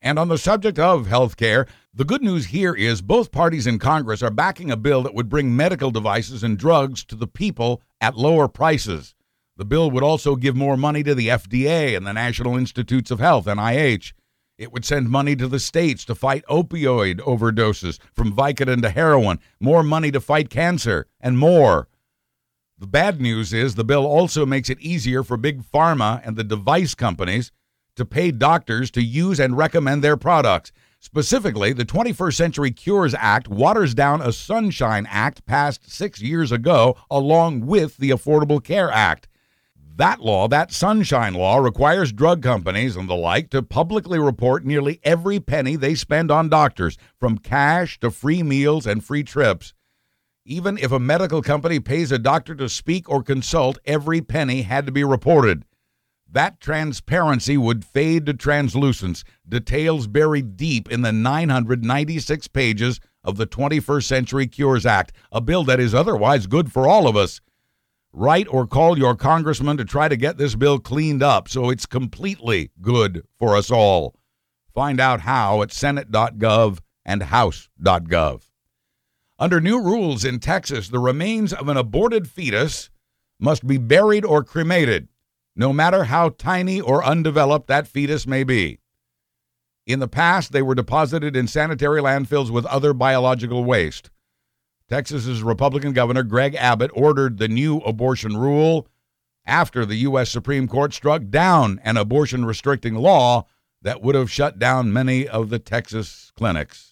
And 0.02 0.18
on 0.18 0.30
the 0.30 0.38
subject 0.38 0.80
of 0.80 1.08
health 1.08 1.36
care, 1.36 1.68
the 1.94 2.06
good 2.06 2.22
news 2.22 2.48
here 2.48 2.74
is 2.74 3.02
both 3.02 3.32
parties 3.32 3.68
in 3.68 3.80
Congress 3.80 4.24
are 4.24 4.32
backing 4.32 4.72
a 4.72 4.78
bill 4.78 5.04
that 5.04 5.13
would 5.13 5.28
bring 5.28 5.56
medical 5.56 5.92
devices 5.92 6.44
and 6.44 6.58
drugs 6.58 7.04
to 7.06 7.15
the 7.15 7.28
people 7.28 7.82
at 8.00 8.18
lower 8.18 8.48
prices. 8.48 9.13
The 9.58 9.65
bill 9.65 9.92
would 9.92 10.04
also 10.04 10.38
give 10.38 10.56
more 10.56 10.78
money 10.78 11.04
to 11.04 11.13
the 11.13 11.28
FDA 11.28 11.98
and 11.98 12.08
the 12.08 12.13
National 12.13 12.56
Institutes 12.56 13.12
of 13.12 13.20
Health, 13.20 13.46
NIH. 13.46 14.13
It 14.58 14.72
would 14.72 14.86
send 14.86 15.10
money 15.10 15.36
to 15.36 15.50
the 15.50 15.60
states 15.60 16.06
to 16.06 16.15
fight 16.15 16.46
opioid 16.50 17.20
overdoses, 17.20 18.00
from 18.13 18.34
Vicodin 18.34 18.82
to 18.84 18.89
heroin, 18.89 19.39
more 19.60 19.84
money 19.84 20.12
to 20.12 20.22
fight 20.22 20.50
cancer, 20.50 21.08
and 21.20 21.38
more. 21.38 21.89
The 22.80 22.88
bad 22.88 23.20
news 23.20 23.52
is 23.52 23.76
the 23.76 23.84
bill 23.84 24.06
also 24.06 24.46
makes 24.46 24.70
it 24.70 24.80
easier 24.80 25.22
for 25.22 25.36
big 25.36 25.63
pharma 25.63 26.22
and 26.24 26.38
the 26.38 26.46
device 26.46 26.96
companies 26.96 27.52
to 27.98 28.06
pay 28.06 28.32
doctors 28.32 28.89
to 28.92 29.04
use 29.04 29.38
and 29.38 29.58
recommend 29.58 30.02
their 30.02 30.15
products. 30.15 30.72
Specifically, 31.02 31.74
the 31.74 31.84
21st 31.84 32.36
Century 32.36 32.72
Cures 32.72 33.13
Act 33.18 33.50
waters 33.50 33.94
down 33.94 34.22
a 34.22 34.32
Sunshine 34.32 35.06
Act 35.10 35.46
passed 35.46 35.92
six 35.92 36.22
years 36.22 36.54
ago, 36.54 36.96
along 37.12 37.65
with 37.65 37.98
the 37.98 38.12
Affordable 38.12 38.63
Care 38.63 38.89
Act. 38.89 39.28
That 39.98 40.22
law, 40.22 40.48
that 40.48 40.72
Sunshine 40.72 41.34
Law, 41.34 41.58
requires 41.58 42.13
drug 42.13 42.42
companies 42.42 42.96
and 42.96 43.10
the 43.10 43.15
like 43.15 43.50
to 43.50 43.62
publicly 43.62 44.20
report 44.20 44.63
nearly 44.63 45.02
every 45.04 45.42
penny 45.42 45.76
they 45.76 45.96
spend 45.96 46.32
on 46.32 46.48
doctors, 46.48 46.98
from 47.20 47.39
cash 47.39 48.00
to 48.00 48.10
free 48.10 48.42
meals 48.42 48.88
and 48.88 49.04
free 49.04 49.24
trips. 49.24 49.74
Even 50.50 50.80
if 50.80 50.92
a 50.92 50.98
medical 50.98 51.44
company 51.44 51.80
pays 51.80 52.12
a 52.12 52.18
doctor 52.18 52.56
to 52.56 52.68
speak 52.68 53.08
or 53.08 53.22
consult, 53.22 53.78
every 53.86 54.20
penny 54.20 54.64
had 54.64 54.88
to 54.88 54.92
be 54.92 55.04
reported. 55.04 55.64
That 56.28 56.60
transparency 56.60 57.56
would 57.56 57.86
fade 57.86 58.26
to 58.26 58.34
translucence, 58.34 59.24
details 59.48 60.08
buried 60.08 60.58
deep 60.58 60.92
in 60.92 61.04
the 61.04 61.12
996 61.12 62.48
pages 62.48 63.00
of 63.24 63.38
the 63.38 63.46
21st 63.46 64.04
Century 64.04 64.48
Cures 64.48 64.88
Act, 64.88 65.12
a 65.32 65.40
bill 65.40 65.64
that 65.66 65.80
is 65.80 65.94
otherwise 65.94 66.48
good 66.48 66.72
for 66.72 66.88
all 66.88 67.08
of 67.08 67.16
us. 67.16 67.42
Write 68.12 68.48
or 68.50 68.66
call 68.66 68.98
your 68.98 69.16
congressman 69.16 69.78
to 69.78 69.86
try 69.86 70.08
to 70.08 70.18
get 70.18 70.40
this 70.40 70.56
bill 70.56 70.80
cleaned 70.80 71.22
up 71.22 71.48
so 71.48 71.70
it's 71.70 71.86
completely 71.86 72.72
good 72.82 73.22
for 73.38 73.56
us 73.56 73.70
all. 73.70 74.16
Find 74.74 75.00
out 75.00 75.22
how 75.22 75.62
at 75.62 75.72
senate.gov 75.72 76.80
and 77.06 77.22
house.gov. 77.22 78.49
Under 79.39 79.62
new 79.62 79.82
rules 79.82 80.25
in 80.25 80.39
Texas, 80.39 80.89
the 80.89 80.99
remains 80.99 81.54
of 81.54 81.69
an 81.69 81.78
aborted 81.78 82.28
fetus 82.28 82.89
must 83.39 83.65
be 83.65 83.78
buried 83.78 84.25
or 84.25 84.43
cremated 84.43 85.08
no 85.56 85.73
matter 85.73 86.06
how 86.06 86.30
tiny 86.30 86.80
or 86.80 87.04
undeveloped 87.04 87.67
that 87.67 87.88
fetus 87.88 88.25
may 88.25 88.45
be. 88.45 88.80
In 89.86 89.99
the 89.99 90.08
past, 90.08 90.52
they 90.52 90.62
were 90.62 90.75
deposited 90.75 91.36
in 91.36 91.47
sanitary 91.47 92.02
landfills 92.02 92.49
with 92.49 92.65
other 92.67 92.93
biological 92.93 93.65
waste. 93.65 94.10
Texas's 94.88 95.43
Republican 95.43 95.91
Governor 95.91 96.23
Greg 96.23 96.56
Abbott 96.56 96.91
ordered 96.93 97.38
the 97.38 97.49
new 97.49 97.80
abortion 97.80 98.38
rule 98.38 98.88
after 99.45 99.86
the 99.86 99.95
U.S. 99.97 100.30
Supreme 100.30 100.67
Court 100.67 100.93
struck 100.93 101.23
down 101.30 101.82
an 101.84 101.97
abortion 101.97 102.45
restricting 102.45 102.95
law 102.95 103.45
that 103.82 104.02
would 104.02 104.15
have 104.15 104.32
shut 104.32 104.60
down 104.60 104.93
many 104.93 105.28
of 105.28 105.49
the 105.49 105.60
Texas 105.60 106.32
clinics. 106.36 106.88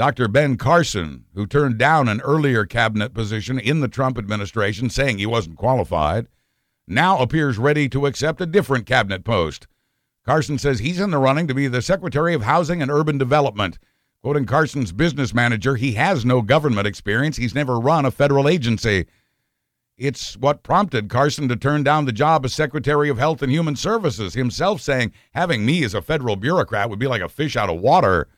Dr. 0.00 0.28
Ben 0.28 0.56
Carson, 0.56 1.26
who 1.34 1.46
turned 1.46 1.76
down 1.76 2.08
an 2.08 2.22
earlier 2.22 2.64
cabinet 2.64 3.12
position 3.12 3.58
in 3.58 3.80
the 3.80 3.86
Trump 3.86 4.16
administration, 4.16 4.88
saying 4.88 5.18
he 5.18 5.26
wasn't 5.26 5.58
qualified, 5.58 6.26
now 6.88 7.18
appears 7.18 7.58
ready 7.58 7.86
to 7.90 8.06
accept 8.06 8.40
a 8.40 8.46
different 8.46 8.86
cabinet 8.86 9.24
post. 9.24 9.66
Carson 10.24 10.56
says 10.56 10.78
he's 10.78 11.00
in 11.00 11.10
the 11.10 11.18
running 11.18 11.46
to 11.48 11.52
be 11.52 11.68
the 11.68 11.82
Secretary 11.82 12.32
of 12.32 12.44
Housing 12.44 12.80
and 12.80 12.90
Urban 12.90 13.18
Development. 13.18 13.78
Quoting 14.22 14.46
Carson's 14.46 14.90
business 14.90 15.34
manager, 15.34 15.76
he 15.76 15.92
has 15.92 16.24
no 16.24 16.40
government 16.40 16.86
experience. 16.86 17.36
He's 17.36 17.54
never 17.54 17.78
run 17.78 18.06
a 18.06 18.10
federal 18.10 18.48
agency. 18.48 19.04
It's 19.98 20.34
what 20.38 20.62
prompted 20.62 21.10
Carson 21.10 21.46
to 21.48 21.56
turn 21.56 21.82
down 21.82 22.06
the 22.06 22.12
job 22.12 22.46
as 22.46 22.54
Secretary 22.54 23.10
of 23.10 23.18
Health 23.18 23.42
and 23.42 23.52
Human 23.52 23.76
Services, 23.76 24.32
himself 24.32 24.80
saying 24.80 25.12
having 25.34 25.66
me 25.66 25.84
as 25.84 25.92
a 25.92 26.00
federal 26.00 26.36
bureaucrat 26.36 26.88
would 26.88 26.98
be 26.98 27.06
like 27.06 27.20
a 27.20 27.28
fish 27.28 27.54
out 27.54 27.68
of 27.68 27.82
water. 27.82 28.28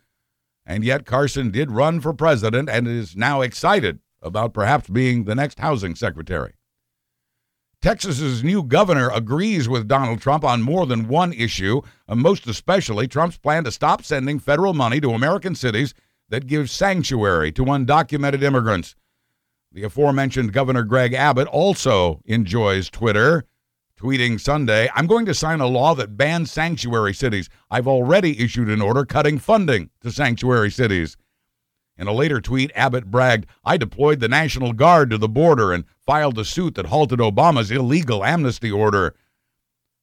And 0.64 0.84
yet 0.84 1.06
Carson 1.06 1.50
did 1.50 1.70
run 1.70 2.00
for 2.00 2.12
president 2.12 2.68
and 2.68 2.86
is 2.86 3.16
now 3.16 3.40
excited 3.40 3.98
about 4.20 4.54
perhaps 4.54 4.88
being 4.88 5.24
the 5.24 5.34
next 5.34 5.58
housing 5.58 5.94
secretary. 5.94 6.54
Texas's 7.82 8.44
new 8.44 8.62
governor 8.62 9.10
agrees 9.10 9.68
with 9.68 9.88
Donald 9.88 10.20
Trump 10.20 10.44
on 10.44 10.62
more 10.62 10.86
than 10.86 11.08
one 11.08 11.32
issue, 11.32 11.80
uh, 12.08 12.14
most 12.14 12.46
especially 12.46 13.08
Trump's 13.08 13.36
plan 13.36 13.64
to 13.64 13.72
stop 13.72 14.04
sending 14.04 14.38
federal 14.38 14.72
money 14.72 15.00
to 15.00 15.10
American 15.10 15.56
cities 15.56 15.92
that 16.28 16.46
give 16.46 16.70
sanctuary 16.70 17.50
to 17.50 17.64
undocumented 17.64 18.40
immigrants. 18.42 18.94
The 19.72 19.82
aforementioned 19.82 20.52
Governor 20.52 20.84
Greg 20.84 21.12
Abbott 21.12 21.48
also 21.48 22.20
enjoys 22.24 22.88
Twitter, 22.88 23.44
tweeting 24.02 24.40
Sunday, 24.40 24.90
I'm 24.96 25.06
going 25.06 25.26
to 25.26 25.34
sign 25.34 25.60
a 25.60 25.66
law 25.66 25.94
that 25.94 26.16
bans 26.16 26.50
sanctuary 26.50 27.14
cities. 27.14 27.48
I've 27.70 27.86
already 27.86 28.42
issued 28.42 28.68
an 28.68 28.82
order 28.82 29.04
cutting 29.04 29.38
funding 29.38 29.90
to 30.00 30.10
sanctuary 30.10 30.72
cities. 30.72 31.16
In 31.96 32.08
a 32.08 32.12
later 32.12 32.40
tweet, 32.40 32.72
Abbott 32.74 33.12
bragged, 33.12 33.46
I 33.64 33.76
deployed 33.76 34.18
the 34.18 34.26
National 34.26 34.72
Guard 34.72 35.10
to 35.10 35.18
the 35.18 35.28
border 35.28 35.72
and 35.72 35.84
filed 36.04 36.36
a 36.38 36.44
suit 36.44 36.74
that 36.74 36.86
halted 36.86 37.20
Obama's 37.20 37.70
illegal 37.70 38.24
amnesty 38.24 38.72
order. 38.72 39.14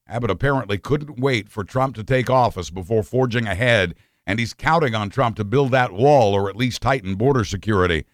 Abbott 0.07 0.31
apparently 0.31 0.77
couldn't 0.77 1.19
wait 1.19 1.49
for 1.49 1.65
Trump 1.65 1.95
to 1.95 2.03
take 2.03 2.29
office 2.29 2.69
before 2.69 3.03
forging 3.03 3.47
ahead, 3.47 3.95
and 4.25 4.39
he's 4.39 4.53
counting 4.53 4.95
on 4.95 5.09
Trump 5.09 5.35
to 5.35 5.43
build 5.43 5.71
that 5.71 5.91
wall 5.91 6.33
or 6.33 6.49
at 6.49 6.55
least 6.55 6.81
tighten 6.81 7.15
border 7.15 7.43
security. 7.43 8.05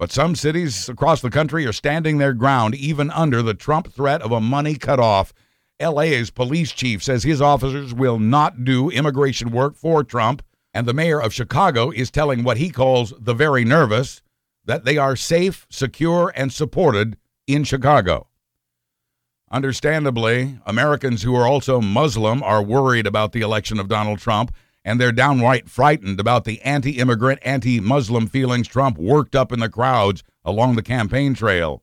But 0.00 0.10
some 0.10 0.34
cities 0.34 0.88
across 0.88 1.20
the 1.20 1.28
country 1.28 1.66
are 1.66 1.74
standing 1.74 2.16
their 2.16 2.32
ground 2.32 2.74
even 2.74 3.10
under 3.10 3.42
the 3.42 3.52
Trump 3.52 3.92
threat 3.92 4.22
of 4.22 4.32
a 4.32 4.40
money 4.40 4.76
cutoff. 4.76 5.34
LA's 5.78 6.30
police 6.30 6.72
chief 6.72 7.02
says 7.02 7.22
his 7.22 7.42
officers 7.42 7.92
will 7.92 8.18
not 8.18 8.64
do 8.64 8.88
immigration 8.88 9.50
work 9.50 9.76
for 9.76 10.02
Trump, 10.02 10.42
and 10.72 10.86
the 10.86 10.94
mayor 10.94 11.20
of 11.20 11.34
Chicago 11.34 11.90
is 11.90 12.10
telling 12.10 12.42
what 12.42 12.56
he 12.56 12.70
calls 12.70 13.12
the 13.20 13.34
very 13.34 13.62
nervous 13.62 14.22
that 14.64 14.86
they 14.86 14.96
are 14.96 15.16
safe, 15.16 15.66
secure, 15.68 16.32
and 16.34 16.50
supported 16.50 17.18
in 17.46 17.62
Chicago. 17.62 18.26
Understandably, 19.52 20.60
Americans 20.64 21.24
who 21.24 21.34
are 21.34 21.46
also 21.46 21.78
Muslim 21.78 22.42
are 22.42 22.62
worried 22.62 23.06
about 23.06 23.32
the 23.32 23.42
election 23.42 23.78
of 23.78 23.88
Donald 23.88 24.18
Trump 24.18 24.50
and 24.84 25.00
they're 25.00 25.12
downright 25.12 25.68
frightened 25.68 26.18
about 26.18 26.44
the 26.44 26.60
anti 26.62 26.98
immigrant, 26.98 27.40
anti 27.42 27.80
Muslim 27.80 28.26
feelings 28.26 28.68
Trump 28.68 28.98
worked 28.98 29.36
up 29.36 29.52
in 29.52 29.60
the 29.60 29.68
crowds 29.68 30.22
along 30.44 30.76
the 30.76 30.82
campaign 30.82 31.34
trail. 31.34 31.82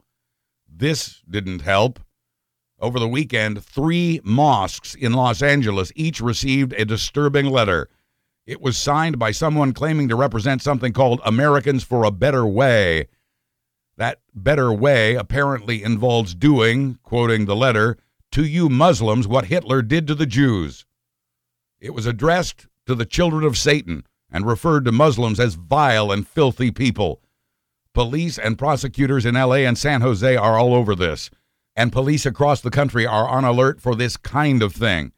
This 0.68 1.22
didn't 1.30 1.62
help. 1.62 2.00
Over 2.80 3.00
the 3.00 3.08
weekend, 3.08 3.64
three 3.64 4.22
mosques 4.24 4.94
in 4.94 5.14
Los 5.14 5.42
Angeles 5.42 5.92
each 5.96 6.22
received 6.22 6.74
a 6.74 6.86
disturbing 6.86 7.48
letter. 7.48 7.90
It 8.46 8.62
was 8.62 8.78
signed 8.78 9.18
by 9.18 9.32
someone 9.32 9.74
claiming 9.74 10.08
to 10.10 10.16
represent 10.16 10.62
something 10.62 10.94
called 10.94 11.20
Americans 11.26 11.84
for 11.84 12.04
a 12.04 12.12
Better 12.12 12.46
Way. 12.46 13.08
That 13.98 14.22
better 14.34 14.72
way 14.72 15.16
apparently 15.16 15.84
involves 15.84 16.36
doing, 16.36 17.00
quoting 17.02 17.46
the 17.46 17.56
letter, 17.56 17.98
to 18.32 18.46
you 18.46 18.70
Muslims 18.70 19.28
what 19.28 19.46
Hitler 19.46 19.82
did 19.82 20.06
to 20.08 20.16
the 20.16 20.28
Jews. 20.28 20.86
It 21.80 21.96
was 21.96 22.06
addressed 22.06 22.68
to 22.88 22.96
the 22.96 23.06
children 23.06 23.44
of 23.44 23.58
Satan 23.58 24.06
and 24.32 24.46
referred 24.46 24.86
to 24.86 24.92
Muslims 24.92 25.40
as 25.40 25.56
vile 25.56 26.12
and 26.12 26.28
filthy 26.28 26.72
people. 26.72 27.22
Police 27.94 28.38
and 28.38 28.58
prosecutors 28.58 29.26
in 29.26 29.36
LA 29.36 29.66
and 29.66 29.78
San 29.78 30.02
Jose 30.02 30.36
are 30.36 30.58
all 30.58 30.74
over 30.74 30.96
this, 30.96 31.30
and 31.76 31.92
police 31.92 32.26
across 32.26 32.62
the 32.62 32.72
country 32.72 33.06
are 33.06 33.28
on 33.28 33.44
alert 33.44 33.82
for 33.82 33.96
this 33.96 34.18
kind 34.18 34.62
of 34.62 34.74
thing. 34.74 35.12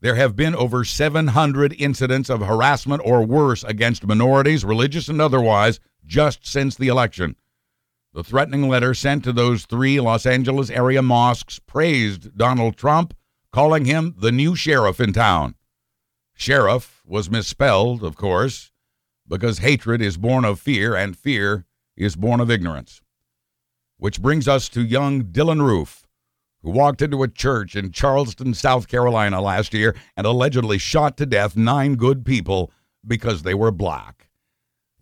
There 0.00 0.14
have 0.14 0.36
been 0.36 0.54
over 0.54 0.84
700 0.84 1.74
incidents 1.78 2.30
of 2.30 2.40
harassment 2.40 3.02
or 3.04 3.24
worse 3.24 3.64
against 3.64 4.06
minorities, 4.06 4.64
religious 4.64 5.08
and 5.08 5.20
otherwise, 5.20 5.80
just 6.06 6.46
since 6.46 6.76
the 6.76 6.88
election. 6.88 7.34
The 8.14 8.22
threatening 8.22 8.68
letter 8.68 8.94
sent 8.94 9.24
to 9.24 9.32
those 9.32 9.66
three 9.66 10.00
Los 10.00 10.24
Angeles 10.24 10.70
area 10.70 11.02
mosques 11.02 11.58
praised 11.58 12.36
Donald 12.38 12.76
Trump, 12.76 13.12
calling 13.52 13.86
him 13.86 14.14
the 14.18 14.32
new 14.32 14.54
sheriff 14.54 15.00
in 15.00 15.12
town. 15.12 15.54
Sheriff 16.38 17.02
was 17.04 17.28
misspelled, 17.28 18.04
of 18.04 18.16
course, 18.16 18.70
because 19.26 19.58
hatred 19.58 20.00
is 20.00 20.16
born 20.16 20.44
of 20.44 20.60
fear 20.60 20.94
and 20.94 21.18
fear 21.18 21.66
is 21.96 22.14
born 22.14 22.38
of 22.38 22.48
ignorance. 22.48 23.02
Which 23.96 24.22
brings 24.22 24.46
us 24.46 24.68
to 24.68 24.84
young 24.84 25.24
Dylann 25.24 25.66
Roof, 25.66 26.06
who 26.62 26.70
walked 26.70 27.02
into 27.02 27.24
a 27.24 27.28
church 27.28 27.74
in 27.74 27.90
Charleston, 27.90 28.54
South 28.54 28.86
Carolina 28.86 29.40
last 29.40 29.74
year 29.74 29.96
and 30.16 30.28
allegedly 30.28 30.78
shot 30.78 31.16
to 31.16 31.26
death 31.26 31.56
nine 31.56 31.96
good 31.96 32.24
people 32.24 32.70
because 33.04 33.42
they 33.42 33.54
were 33.54 33.72
black. 33.72 34.28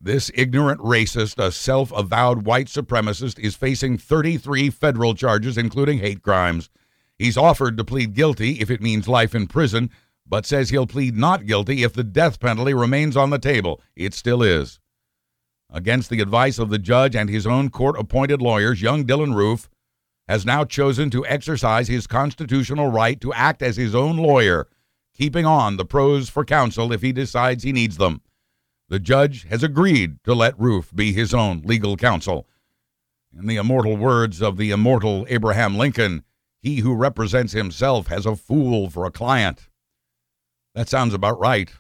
This 0.01 0.31
ignorant 0.35 0.81
racist, 0.81 1.39
a 1.39 1.53
self 1.53 1.93
avowed 1.93 2.47
white 2.47 2.69
supremacist, 2.69 3.39
is 3.39 3.57
facing 3.57 3.99
33 3.99 4.71
federal 4.71 5.15
charges, 5.15 5.59
including 5.59 5.99
hate 5.99 6.23
crimes. 6.23 6.71
He's 7.19 7.37
offered 7.37 7.77
to 7.77 7.85
plead 7.85 8.15
guilty 8.15 8.53
if 8.61 8.71
it 8.71 8.81
means 8.81 9.07
life 9.07 9.35
in 9.35 9.47
prison, 9.47 9.91
but 10.29 10.47
says 10.47 10.71
he'll 10.71 10.87
plead 10.87 11.17
not 11.17 11.47
guilty 11.47 11.83
if 11.83 11.93
the 11.93 12.05
death 12.05 12.41
penalty 12.41 12.75
remains 12.75 13.17
on 13.17 13.31
the 13.31 13.39
table. 13.39 13.81
It 13.95 14.15
still 14.15 14.43
is. 14.43 14.81
Against 15.71 16.11
the 16.11 16.21
advice 16.21 16.59
of 16.59 16.71
the 16.71 16.79
judge 16.79 17.17
and 17.17 17.29
his 17.29 17.47
own 17.47 17.71
court 17.71 17.99
appointed 17.99 18.41
lawyers, 18.41 18.83
young 18.83 19.05
Dylann 19.05 19.35
Roof 19.35 19.69
has 20.29 20.45
now 20.45 20.65
chosen 20.65 21.11
to 21.11 21.27
exercise 21.27 21.89
his 21.89 22.07
constitutional 22.07 22.91
right 22.91 23.21
to 23.21 23.33
act 23.33 23.63
as 23.63 23.77
his 23.77 23.95
own 23.95 24.17
lawyer, 24.17 24.69
keeping 25.15 25.47
on 25.47 25.77
the 25.77 25.85
pros 25.85 26.29
for 26.29 26.45
counsel 26.45 26.93
if 26.93 27.03
he 27.03 27.13
decides 27.13 27.63
he 27.63 27.73
needs 27.73 27.97
them. 27.97 28.21
The 28.89 29.01
judge 29.01 29.47
has 29.49 29.63
agreed 29.63 30.23
to 30.25 30.35
let 30.35 30.59
Roof 30.59 30.95
be 30.95 31.13
his 31.13 31.35
own 31.35 31.63
legal 31.65 31.97
counsel. 31.97 32.47
In 33.37 33.47
the 33.47 33.57
immortal 33.57 33.97
words 33.97 34.41
of 34.41 34.57
the 34.57 34.71
immortal 34.71 35.27
Abraham 35.29 35.77
Lincoln, 35.77 36.23
he 36.61 36.77
who 36.79 36.95
represents 36.95 37.53
himself 37.53 38.07
has 38.07 38.27
a 38.27 38.37
fool 38.37 38.89
for 38.89 39.05
a 39.05 39.11
client. 39.11 39.69
That 40.77 40.91
sounds 40.91 41.15
about 41.15 41.41
right. 41.41 41.73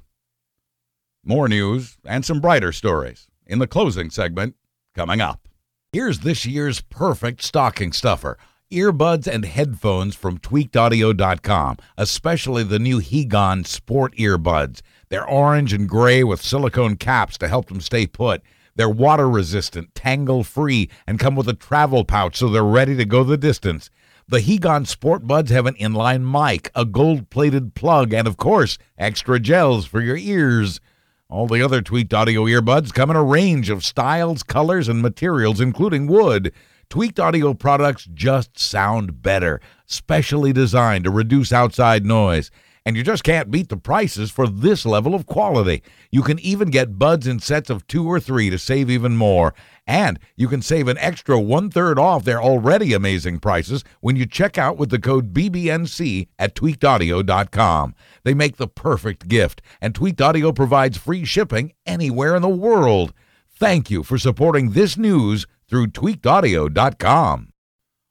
More 1.22 1.48
news 1.48 1.98
and 2.06 2.24
some 2.24 2.40
brighter 2.40 2.72
stories 2.72 3.28
in 3.46 3.58
the 3.58 3.66
closing 3.66 4.08
segment 4.08 4.56
coming 4.94 5.20
up. 5.20 5.48
Here's 5.92 6.20
this 6.20 6.46
year's 6.46 6.80
perfect 6.80 7.42
stocking 7.42 7.92
stuffer 7.92 8.38
earbuds 8.72 9.28
and 9.28 9.44
headphones 9.44 10.16
from 10.16 10.38
tweakedaudio.com, 10.38 11.76
especially 11.98 12.62
the 12.62 12.78
new 12.78 12.98
Hegon 12.98 13.66
Sport 13.66 14.16
earbuds. 14.16 14.80
They're 15.10 15.28
orange 15.28 15.74
and 15.74 15.86
gray 15.86 16.24
with 16.24 16.40
silicone 16.40 16.96
caps 16.96 17.36
to 17.38 17.48
help 17.48 17.66
them 17.66 17.82
stay 17.82 18.06
put. 18.06 18.40
They're 18.76 18.88
water 18.88 19.28
resistant, 19.28 19.94
tangle 19.94 20.42
free, 20.42 20.88
and 21.06 21.20
come 21.20 21.36
with 21.36 21.48
a 21.48 21.54
travel 21.54 22.04
pouch 22.04 22.36
so 22.36 22.48
they're 22.48 22.64
ready 22.64 22.96
to 22.96 23.04
go 23.04 23.24
the 23.24 23.36
distance. 23.36 23.90
The 24.28 24.38
Hegon 24.40 24.88
Sport 24.88 25.24
Buds 25.28 25.52
have 25.52 25.66
an 25.66 25.74
inline 25.74 26.22
mic, 26.28 26.72
a 26.74 26.84
gold 26.84 27.30
plated 27.30 27.76
plug, 27.76 28.12
and 28.12 28.26
of 28.26 28.36
course, 28.36 28.76
extra 28.98 29.38
gels 29.38 29.86
for 29.86 30.00
your 30.00 30.16
ears. 30.16 30.80
All 31.28 31.46
the 31.46 31.62
other 31.62 31.80
Tweaked 31.80 32.12
Audio 32.12 32.46
earbuds 32.46 32.92
come 32.92 33.08
in 33.08 33.14
a 33.14 33.22
range 33.22 33.70
of 33.70 33.84
styles, 33.84 34.42
colors, 34.42 34.88
and 34.88 35.00
materials, 35.00 35.60
including 35.60 36.08
wood. 36.08 36.52
Tweaked 36.90 37.20
Audio 37.20 37.54
products 37.54 38.08
just 38.12 38.58
sound 38.58 39.22
better, 39.22 39.60
specially 39.86 40.52
designed 40.52 41.04
to 41.04 41.10
reduce 41.12 41.52
outside 41.52 42.04
noise. 42.04 42.50
And 42.86 42.96
you 42.96 43.02
just 43.02 43.24
can't 43.24 43.50
beat 43.50 43.68
the 43.68 43.76
prices 43.76 44.30
for 44.30 44.46
this 44.46 44.86
level 44.86 45.12
of 45.12 45.26
quality. 45.26 45.82
You 46.12 46.22
can 46.22 46.38
even 46.38 46.70
get 46.70 47.00
buds 47.00 47.26
in 47.26 47.40
sets 47.40 47.68
of 47.68 47.84
two 47.88 48.06
or 48.06 48.20
three 48.20 48.48
to 48.48 48.60
save 48.60 48.88
even 48.88 49.16
more. 49.16 49.54
And 49.88 50.20
you 50.36 50.46
can 50.46 50.62
save 50.62 50.86
an 50.86 50.96
extra 50.98 51.40
one 51.40 51.68
third 51.68 51.98
off 51.98 52.22
their 52.22 52.40
already 52.40 52.92
amazing 52.92 53.40
prices 53.40 53.82
when 54.00 54.14
you 54.14 54.24
check 54.24 54.56
out 54.56 54.76
with 54.78 54.90
the 54.90 55.00
code 55.00 55.34
BBNC 55.34 56.28
at 56.38 56.54
tweakedaudio.com. 56.54 57.94
They 58.22 58.34
make 58.34 58.56
the 58.56 58.68
perfect 58.68 59.26
gift, 59.26 59.62
and 59.80 59.92
Tweaked 59.92 60.20
Audio 60.20 60.52
provides 60.52 60.96
free 60.96 61.24
shipping 61.24 61.72
anywhere 61.86 62.36
in 62.36 62.42
the 62.42 62.48
world. 62.48 63.12
Thank 63.48 63.90
you 63.90 64.04
for 64.04 64.16
supporting 64.16 64.70
this 64.70 64.96
news 64.96 65.46
through 65.68 65.88
tweakedaudio.com. 65.88 67.48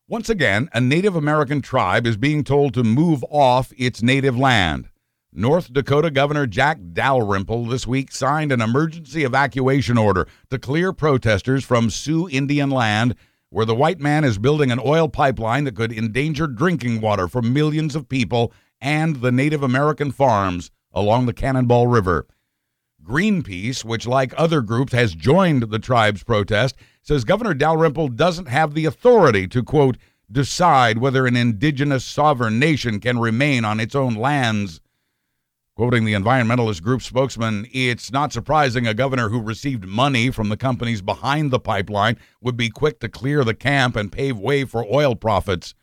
Once 0.07 0.29
again, 0.29 0.69
a 0.71 0.79
Native 0.79 1.15
American 1.15 1.63
tribe 1.63 2.05
is 2.05 2.15
being 2.15 2.43
told 2.43 2.75
to 2.75 2.83
move 2.83 3.25
off 3.31 3.73
its 3.75 4.03
native 4.03 4.37
land. 4.37 4.87
North 5.33 5.73
Dakota 5.73 6.11
Governor 6.11 6.45
Jack 6.45 6.77
Dalrymple 6.93 7.65
this 7.65 7.87
week 7.87 8.11
signed 8.11 8.51
an 8.51 8.61
emergency 8.61 9.23
evacuation 9.23 9.97
order 9.97 10.27
to 10.51 10.59
clear 10.59 10.93
protesters 10.93 11.65
from 11.65 11.89
Sioux 11.89 12.29
Indian 12.29 12.69
land, 12.69 13.15
where 13.49 13.65
the 13.65 13.73
white 13.73 13.99
man 13.99 14.23
is 14.23 14.37
building 14.37 14.71
an 14.71 14.79
oil 14.85 15.09
pipeline 15.09 15.63
that 15.63 15.75
could 15.75 15.91
endanger 15.91 16.45
drinking 16.45 17.01
water 17.01 17.27
for 17.27 17.41
millions 17.41 17.95
of 17.95 18.07
people 18.07 18.53
and 18.79 19.15
the 19.17 19.31
Native 19.31 19.63
American 19.63 20.11
farms 20.11 20.69
along 20.93 21.25
the 21.25 21.33
Cannonball 21.33 21.87
River. 21.87 22.27
Greenpeace, 23.03 23.83
which 23.83 24.05
like 24.05 24.35
other 24.37 24.61
groups 24.61 24.93
has 24.93 25.15
joined 25.15 25.63
the 25.63 25.79
tribe's 25.79 26.23
protest, 26.23 26.75
says 27.05 27.23
Governor 27.23 27.53
Dalrymple 27.53 28.09
doesn't 28.09 28.47
have 28.47 28.73
the 28.73 28.85
authority 28.85 29.47
to, 29.49 29.63
quote, 29.63 29.95
decide 30.31 30.97
whether 30.97 31.27
an 31.27 31.35
indigenous 31.35 32.03
sovereign 32.03 32.57
nation 32.57 32.99
can 32.99 33.19
remain 33.19 33.63
on 33.63 33.79
its 33.79 33.93
own 33.93 34.15
lands. 34.15 34.81
Quoting 35.75 36.05
the 36.05 36.13
environmentalist 36.13 36.81
group 36.81 37.03
spokesman, 37.03 37.67
it's 37.71 38.11
not 38.11 38.33
surprising 38.33 38.87
a 38.87 38.93
governor 38.93 39.29
who 39.29 39.39
received 39.39 39.85
money 39.85 40.31
from 40.31 40.49
the 40.49 40.57
companies 40.57 41.03
behind 41.03 41.51
the 41.51 41.59
pipeline 41.59 42.17
would 42.41 42.57
be 42.57 42.69
quick 42.69 42.99
to 43.01 43.09
clear 43.09 43.43
the 43.43 43.53
camp 43.53 43.95
and 43.95 44.11
pave 44.11 44.39
way 44.39 44.63
for 44.63 44.83
oil 44.91 45.15
profits. 45.15 45.75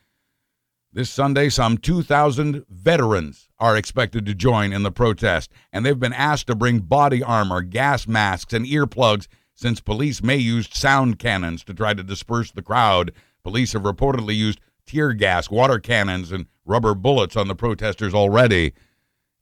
This 0.93 1.09
Sunday, 1.09 1.51
some 1.51 1.79
2,000 1.79 2.65
veterans 2.69 3.49
are 3.59 3.77
expected 3.77 4.27
to 4.27 4.35
join 4.35 4.73
in 4.73 4.83
the 4.83 4.91
protest, 4.91 5.53
and 5.73 5.87
they've 5.87 5.99
been 5.99 6.13
asked 6.13 6.49
to 6.49 6.55
bring 6.55 6.81
body 6.81 7.23
armor, 7.23 7.63
gas 7.63 8.09
masks, 8.09 8.53
and 8.53 8.67
earplugs 8.67 9.29
since 9.55 9.81
police 9.81 10.23
may 10.23 10.37
use 10.37 10.69
sound 10.73 11.19
cannons 11.19 11.65
to 11.65 11.75
try 11.75 11.95
to 11.95 12.03
disperse 12.03 12.51
the 12.51 12.63
crowd. 12.63 13.13
Police 13.43 13.73
have 13.73 13.83
reportedly 13.83 14.37
used 14.37 14.61
tear 14.87 15.13
gas, 15.13 15.51
water 15.51 15.79
cannons, 15.79 16.33
and 16.33 16.47
rubber 16.65 16.95
bullets 16.95 17.37
on 17.37 17.49
the 17.49 17.55
protesters 17.55 18.15
already. 18.15 18.73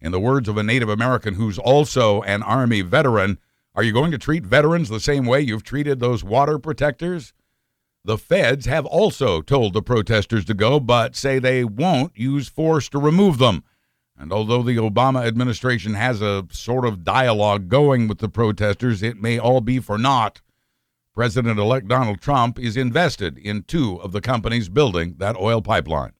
In 0.00 0.12
the 0.12 0.20
words 0.20 0.48
of 0.48 0.56
a 0.56 0.62
Native 0.62 0.88
American 0.88 1.34
who's 1.34 1.58
also 1.58 2.22
an 2.22 2.42
Army 2.42 2.80
veteran, 2.80 3.38
are 3.74 3.82
you 3.82 3.92
going 3.92 4.10
to 4.10 4.18
treat 4.18 4.44
veterans 4.44 4.88
the 4.88 5.00
same 5.00 5.26
way 5.26 5.40
you've 5.40 5.62
treated 5.62 6.00
those 6.00 6.24
water 6.24 6.58
protectors? 6.58 7.32
The 8.04 8.18
feds 8.18 8.64
have 8.64 8.86
also 8.86 9.42
told 9.42 9.74
the 9.74 9.82
protesters 9.82 10.46
to 10.46 10.54
go, 10.54 10.80
but 10.80 11.14
say 11.14 11.38
they 11.38 11.64
won't 11.64 12.16
use 12.16 12.48
force 12.48 12.88
to 12.88 12.98
remove 12.98 13.38
them. 13.38 13.62
And 14.20 14.34
although 14.34 14.62
the 14.62 14.76
Obama 14.76 15.26
administration 15.26 15.94
has 15.94 16.20
a 16.20 16.46
sort 16.50 16.84
of 16.84 17.04
dialogue 17.04 17.70
going 17.70 18.06
with 18.06 18.18
the 18.18 18.28
protesters, 18.28 19.02
it 19.02 19.16
may 19.16 19.38
all 19.38 19.62
be 19.62 19.80
for 19.80 19.96
naught. 19.96 20.42
President 21.14 21.58
elect 21.58 21.88
Donald 21.88 22.20
Trump 22.20 22.58
is 22.58 22.76
invested 22.76 23.38
in 23.38 23.62
two 23.62 23.96
of 24.02 24.12
the 24.12 24.20
companies 24.20 24.68
building 24.68 25.14
that 25.16 25.36
oil 25.36 25.62
pipeline. 25.62 26.12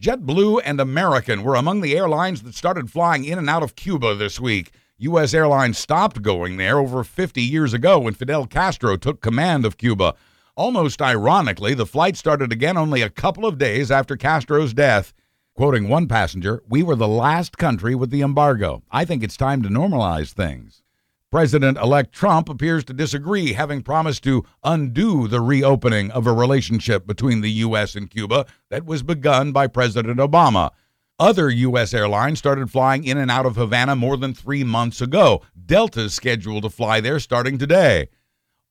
JetBlue 0.00 0.62
and 0.64 0.80
American 0.80 1.42
were 1.42 1.54
among 1.54 1.82
the 1.82 1.94
airlines 1.94 2.42
that 2.42 2.54
started 2.54 2.90
flying 2.90 3.26
in 3.26 3.38
and 3.38 3.50
out 3.50 3.62
of 3.62 3.76
Cuba 3.76 4.14
this 4.14 4.40
week. 4.40 4.72
U.S. 4.96 5.34
Airlines 5.34 5.76
stopped 5.76 6.22
going 6.22 6.56
there 6.56 6.78
over 6.78 7.04
50 7.04 7.42
years 7.42 7.74
ago 7.74 7.98
when 7.98 8.14
Fidel 8.14 8.46
Castro 8.46 8.96
took 8.96 9.20
command 9.20 9.66
of 9.66 9.76
Cuba. 9.76 10.14
Almost 10.56 11.02
ironically, 11.02 11.74
the 11.74 11.86
flight 11.86 12.16
started 12.16 12.52
again 12.52 12.78
only 12.78 13.02
a 13.02 13.10
couple 13.10 13.44
of 13.44 13.58
days 13.58 13.90
after 13.90 14.16
Castro's 14.16 14.72
death. 14.72 15.12
Quoting 15.58 15.88
one 15.88 16.06
passenger, 16.06 16.62
we 16.68 16.84
were 16.84 16.94
the 16.94 17.08
last 17.08 17.58
country 17.58 17.92
with 17.92 18.10
the 18.10 18.22
embargo. 18.22 18.84
I 18.92 19.04
think 19.04 19.24
it's 19.24 19.36
time 19.36 19.60
to 19.62 19.68
normalize 19.68 20.30
things. 20.30 20.84
President 21.32 21.76
elect 21.78 22.12
Trump 22.12 22.48
appears 22.48 22.84
to 22.84 22.92
disagree, 22.92 23.54
having 23.54 23.82
promised 23.82 24.22
to 24.22 24.44
undo 24.62 25.26
the 25.26 25.40
reopening 25.40 26.12
of 26.12 26.28
a 26.28 26.32
relationship 26.32 27.08
between 27.08 27.40
the 27.40 27.50
U.S. 27.50 27.96
and 27.96 28.08
Cuba 28.08 28.46
that 28.70 28.86
was 28.86 29.02
begun 29.02 29.50
by 29.50 29.66
President 29.66 30.20
Obama. 30.20 30.70
Other 31.18 31.50
U.S. 31.50 31.92
airlines 31.92 32.38
started 32.38 32.70
flying 32.70 33.02
in 33.02 33.18
and 33.18 33.28
out 33.28 33.44
of 33.44 33.56
Havana 33.56 33.96
more 33.96 34.16
than 34.16 34.34
three 34.34 34.62
months 34.62 35.00
ago. 35.00 35.42
Delta 35.66 36.02
is 36.02 36.14
scheduled 36.14 36.62
to 36.62 36.70
fly 36.70 37.00
there 37.00 37.18
starting 37.18 37.58
today. 37.58 38.10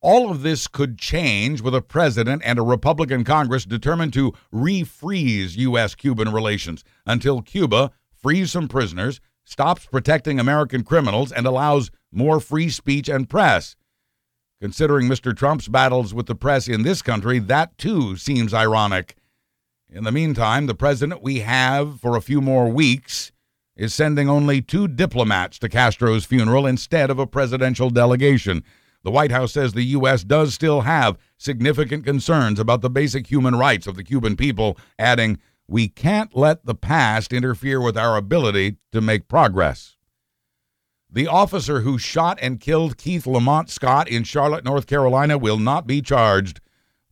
All 0.01 0.29
of 0.29 0.43
this 0.43 0.67
could 0.67 0.99
change 0.99 1.61
with 1.61 1.73
a 1.73 1.81
president 1.81 2.43
and 2.45 2.59
a 2.59 2.63
Republican 2.63 3.23
Congress 3.23 3.65
determined 3.65 4.13
to 4.13 4.33
refreeze 4.53 5.57
U.S. 5.57 5.95
Cuban 5.95 6.31
relations 6.31 6.83
until 7.05 7.41
Cuba 7.41 7.91
frees 8.11 8.51
some 8.51 8.67
prisoners, 8.67 9.19
stops 9.43 9.87
protecting 9.87 10.39
American 10.39 10.83
criminals, 10.83 11.31
and 11.31 11.47
allows 11.47 11.89
more 12.11 12.39
free 12.39 12.69
speech 12.69 13.09
and 13.09 13.29
press. 13.29 13.75
Considering 14.61 15.07
Mr. 15.07 15.35
Trump's 15.35 15.67
battles 15.67 16.13
with 16.13 16.27
the 16.27 16.35
press 16.35 16.67
in 16.67 16.83
this 16.83 17.01
country, 17.01 17.39
that 17.39 17.77
too 17.77 18.17
seems 18.17 18.53
ironic. 18.53 19.15
In 19.89 20.03
the 20.03 20.11
meantime, 20.11 20.67
the 20.67 20.75
president 20.75 21.23
we 21.23 21.39
have 21.39 21.99
for 21.99 22.15
a 22.15 22.21
few 22.21 22.41
more 22.41 22.67
weeks 22.69 23.31
is 23.75 23.93
sending 23.93 24.27
only 24.29 24.61
two 24.61 24.87
diplomats 24.87 25.57
to 25.59 25.69
Castro's 25.69 26.25
funeral 26.25 26.65
instead 26.65 27.09
of 27.09 27.19
a 27.19 27.27
presidential 27.27 27.89
delegation. 27.89 28.63
The 29.07 29.11
White 29.11 29.31
House 29.31 29.53
says 29.53 29.71
the 29.71 29.83
U.S. 29.83 30.25
does 30.25 30.53
still 30.53 30.81
have 30.81 31.17
significant 31.37 32.03
concerns 32.03 32.59
about 32.59 32.81
the 32.81 32.89
basic 32.89 33.27
human 33.27 33.55
rights 33.55 33.87
of 33.87 33.95
the 33.95 34.03
Cuban 34.03 34.35
people, 34.35 34.77
adding, 34.99 35.39
We 35.65 35.87
can't 35.87 36.35
let 36.35 36.65
the 36.65 36.75
past 36.75 37.31
interfere 37.31 37.79
with 37.79 37.97
our 37.97 38.17
ability 38.17 38.75
to 38.91 38.99
make 38.99 39.29
progress. 39.29 39.95
The 41.09 41.25
officer 41.25 41.79
who 41.79 41.97
shot 41.97 42.37
and 42.41 42.59
killed 42.59 42.97
Keith 42.97 43.25
Lamont 43.25 43.69
Scott 43.69 44.09
in 44.09 44.25
Charlotte, 44.25 44.65
North 44.65 44.87
Carolina, 44.87 45.37
will 45.37 45.57
not 45.57 45.87
be 45.87 46.01
charged. 46.01 46.59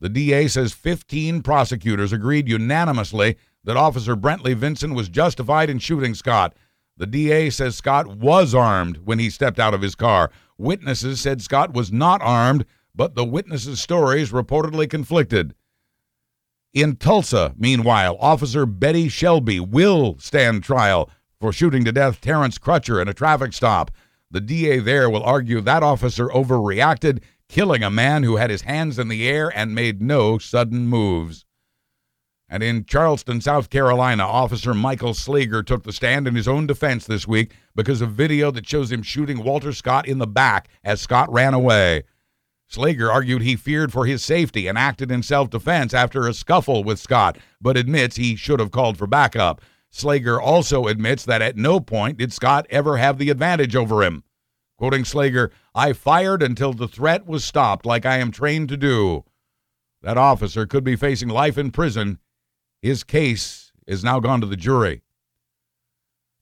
The 0.02 0.10
DA 0.10 0.50
says 0.50 0.74
15 0.74 1.44
prosecutors 1.44 2.12
agreed 2.12 2.50
unanimously 2.50 3.38
that 3.64 3.78
Officer 3.78 4.18
Brentley 4.18 4.54
Vinson 4.54 4.96
was 4.96 5.08
justified 5.08 5.70
in 5.70 5.80
shooting 5.80 6.14
Scott. 6.14 6.58
The 6.98 7.08
DA 7.08 7.50
says 7.52 7.78
Scott 7.78 8.08
was 8.08 8.54
armed 8.54 8.98
when 9.06 9.20
he 9.20 9.30
stepped 9.30 9.62
out 9.62 9.74
of 9.74 9.82
his 9.82 9.96
car. 9.96 10.30
Witnesses 10.58 11.20
said 11.20 11.42
Scott 11.42 11.74
was 11.74 11.92
not 11.92 12.22
armed, 12.22 12.66
but 12.96 13.16
the 13.16 13.26
witnesses' 13.26 13.82
stories 13.82 14.32
reportedly 14.32 14.90
conflicted. 14.90 15.54
In 16.74 16.96
Tulsa, 16.96 17.54
meanwhile, 17.58 18.18
Officer 18.20 18.66
Betty 18.66 19.08
Shelby 19.08 19.60
will 19.60 20.18
stand 20.20 20.64
trial 20.64 21.10
for 21.40 21.54
shooting 21.54 21.84
to 21.86 21.92
death 21.92 22.22
Terrence 22.22 22.58
Crutcher 22.58 23.02
in 23.02 23.08
a 23.08 23.14
traffic 23.14 23.54
stop. 23.54 23.92
The 24.32 24.42
DA 24.42 24.80
there 24.80 25.10
will 25.10 25.24
argue 25.24 25.62
that 25.62 25.84
officer 25.84 26.28
overreacted, 26.28 27.22
killing 27.48 27.84
a 27.84 27.90
man 27.90 28.24
who 28.24 28.38
had 28.38 28.50
his 28.50 28.64
hands 28.64 29.00
in 29.00 29.08
the 29.08 29.28
air 29.28 29.52
and 29.56 29.76
made 29.76 30.02
no 30.02 30.38
sudden 30.38 30.88
moves. 30.88 31.45
And 32.48 32.62
in 32.62 32.86
Charleston, 32.86 33.42
South 33.42 33.72
Carolina, 33.72 34.24
Officer 34.24 34.74
Michael 34.76 35.14
Slager 35.14 35.66
took 35.66 35.84
the 35.84 35.92
stand 35.92 36.28
in 36.28 36.36
his 36.36 36.48
own 36.48 36.68
defense 36.68 37.08
this 37.08 37.28
week 37.28 37.54
because 37.76 38.02
of 38.02 38.12
video 38.12 38.52
that 38.52 38.68
shows 38.68 38.92
him 38.92 39.02
shooting 39.02 39.44
Walter 39.44 39.74
Scott 39.74 40.08
in 40.08 40.20
the 40.20 40.28
back 40.28 40.70
as 40.84 41.02
Scott 41.02 41.32
ran 41.32 41.56
away. 41.56 42.04
Slager 42.72 43.12
argued 43.12 43.42
he 43.42 43.56
feared 43.56 43.92
for 43.92 44.06
his 44.06 44.24
safety 44.24 44.68
and 44.68 44.78
acted 44.78 45.12
in 45.12 45.24
self 45.24 45.50
defense 45.50 45.94
after 45.94 46.28
a 46.28 46.34
scuffle 46.34 46.84
with 46.84 47.00
Scott, 47.00 47.38
but 47.60 47.78
admits 47.78 48.16
he 48.16 48.36
should 48.36 48.60
have 48.60 48.72
called 48.72 48.98
for 48.98 49.08
backup. 49.08 49.62
Slager 49.92 50.40
also 50.40 50.86
admits 50.88 51.26
that 51.26 51.42
at 51.42 51.58
no 51.58 51.80
point 51.80 52.18
did 52.18 52.34
Scott 52.34 52.68
ever 52.70 52.98
have 52.98 53.18
the 53.18 53.30
advantage 53.32 53.76
over 53.76 54.04
him. 54.04 54.24
Quoting 54.78 55.04
Slager, 55.04 55.52
I 55.74 55.94
fired 55.94 56.44
until 56.44 56.74
the 56.74 56.88
threat 56.88 57.26
was 57.26 57.44
stopped, 57.44 57.86
like 57.86 58.06
I 58.06 58.18
am 58.18 58.32
trained 58.32 58.70
to 58.70 58.78
do. 58.78 59.24
That 60.02 60.18
officer 60.18 60.68
could 60.68 60.84
be 60.84 60.96
facing 60.96 61.30
life 61.30 61.58
in 61.58 61.72
prison 61.72 62.20
his 62.82 63.04
case 63.04 63.72
is 63.88 64.04
now 64.04 64.20
gone 64.20 64.42
to 64.42 64.48
the 64.48 64.56
jury. 64.56 65.02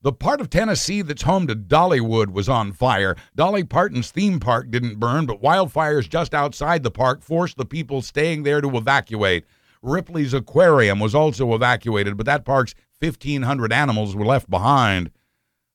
The 0.02 0.12
part 0.12 0.42
of 0.42 0.50
Tennessee 0.50 1.02
that's 1.02 1.22
home 1.22 1.48
to 1.48 1.56
Dollywood 1.56 2.34
was 2.34 2.50
on 2.50 2.74
fire. 2.74 3.16
Dolly 3.36 3.64
Parton's 3.64 4.12
theme 4.12 4.38
park 4.40 4.70
didn't 4.70 5.00
burn, 5.00 5.26
but 5.26 5.42
wildfires 5.42 6.10
just 6.10 6.34
outside 6.34 6.84
the 6.84 6.92
park 6.92 7.22
forced 7.22 7.56
the 7.56 7.66
people 7.66 8.02
staying 8.02 8.44
there 8.44 8.60
to 8.60 8.76
evacuate. 8.76 9.46
Ripley's 9.82 10.34
Aquarium 10.34 11.00
was 11.00 11.16
also 11.16 11.54
evacuated, 11.56 12.18
but 12.18 12.26
that 12.26 12.44
park's 12.44 12.76
1,500 13.00 13.72
animals 13.72 14.14
were 14.14 14.26
left 14.26 14.50
behind. 14.50 15.10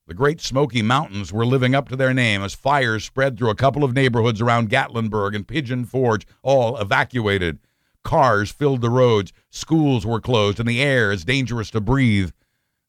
The 0.06 0.14
Great 0.14 0.40
Smoky 0.40 0.80
Mountains 0.82 1.32
were 1.32 1.44
living 1.46 1.74
up 1.74 1.88
to 1.90 1.96
their 1.96 2.14
name 2.14 2.42
as 2.42 2.54
fires 2.54 3.04
spread 3.04 3.38
through 3.38 3.50
a 3.50 3.54
couple 3.54 3.84
of 3.84 3.94
neighborhoods 3.94 4.40
around 4.40 4.70
Gatlinburg 4.70 5.34
and 5.34 5.46
Pigeon 5.46 5.84
Forge, 5.84 6.26
all 6.42 6.78
evacuated. 6.78 7.58
Cars 8.04 8.50
filled 8.50 8.80
the 8.80 8.90
roads, 8.90 9.32
schools 9.50 10.06
were 10.06 10.20
closed, 10.20 10.58
and 10.58 10.68
the 10.68 10.80
air 10.80 11.12
is 11.12 11.24
dangerous 11.24 11.70
to 11.70 11.80
breathe. 11.80 12.30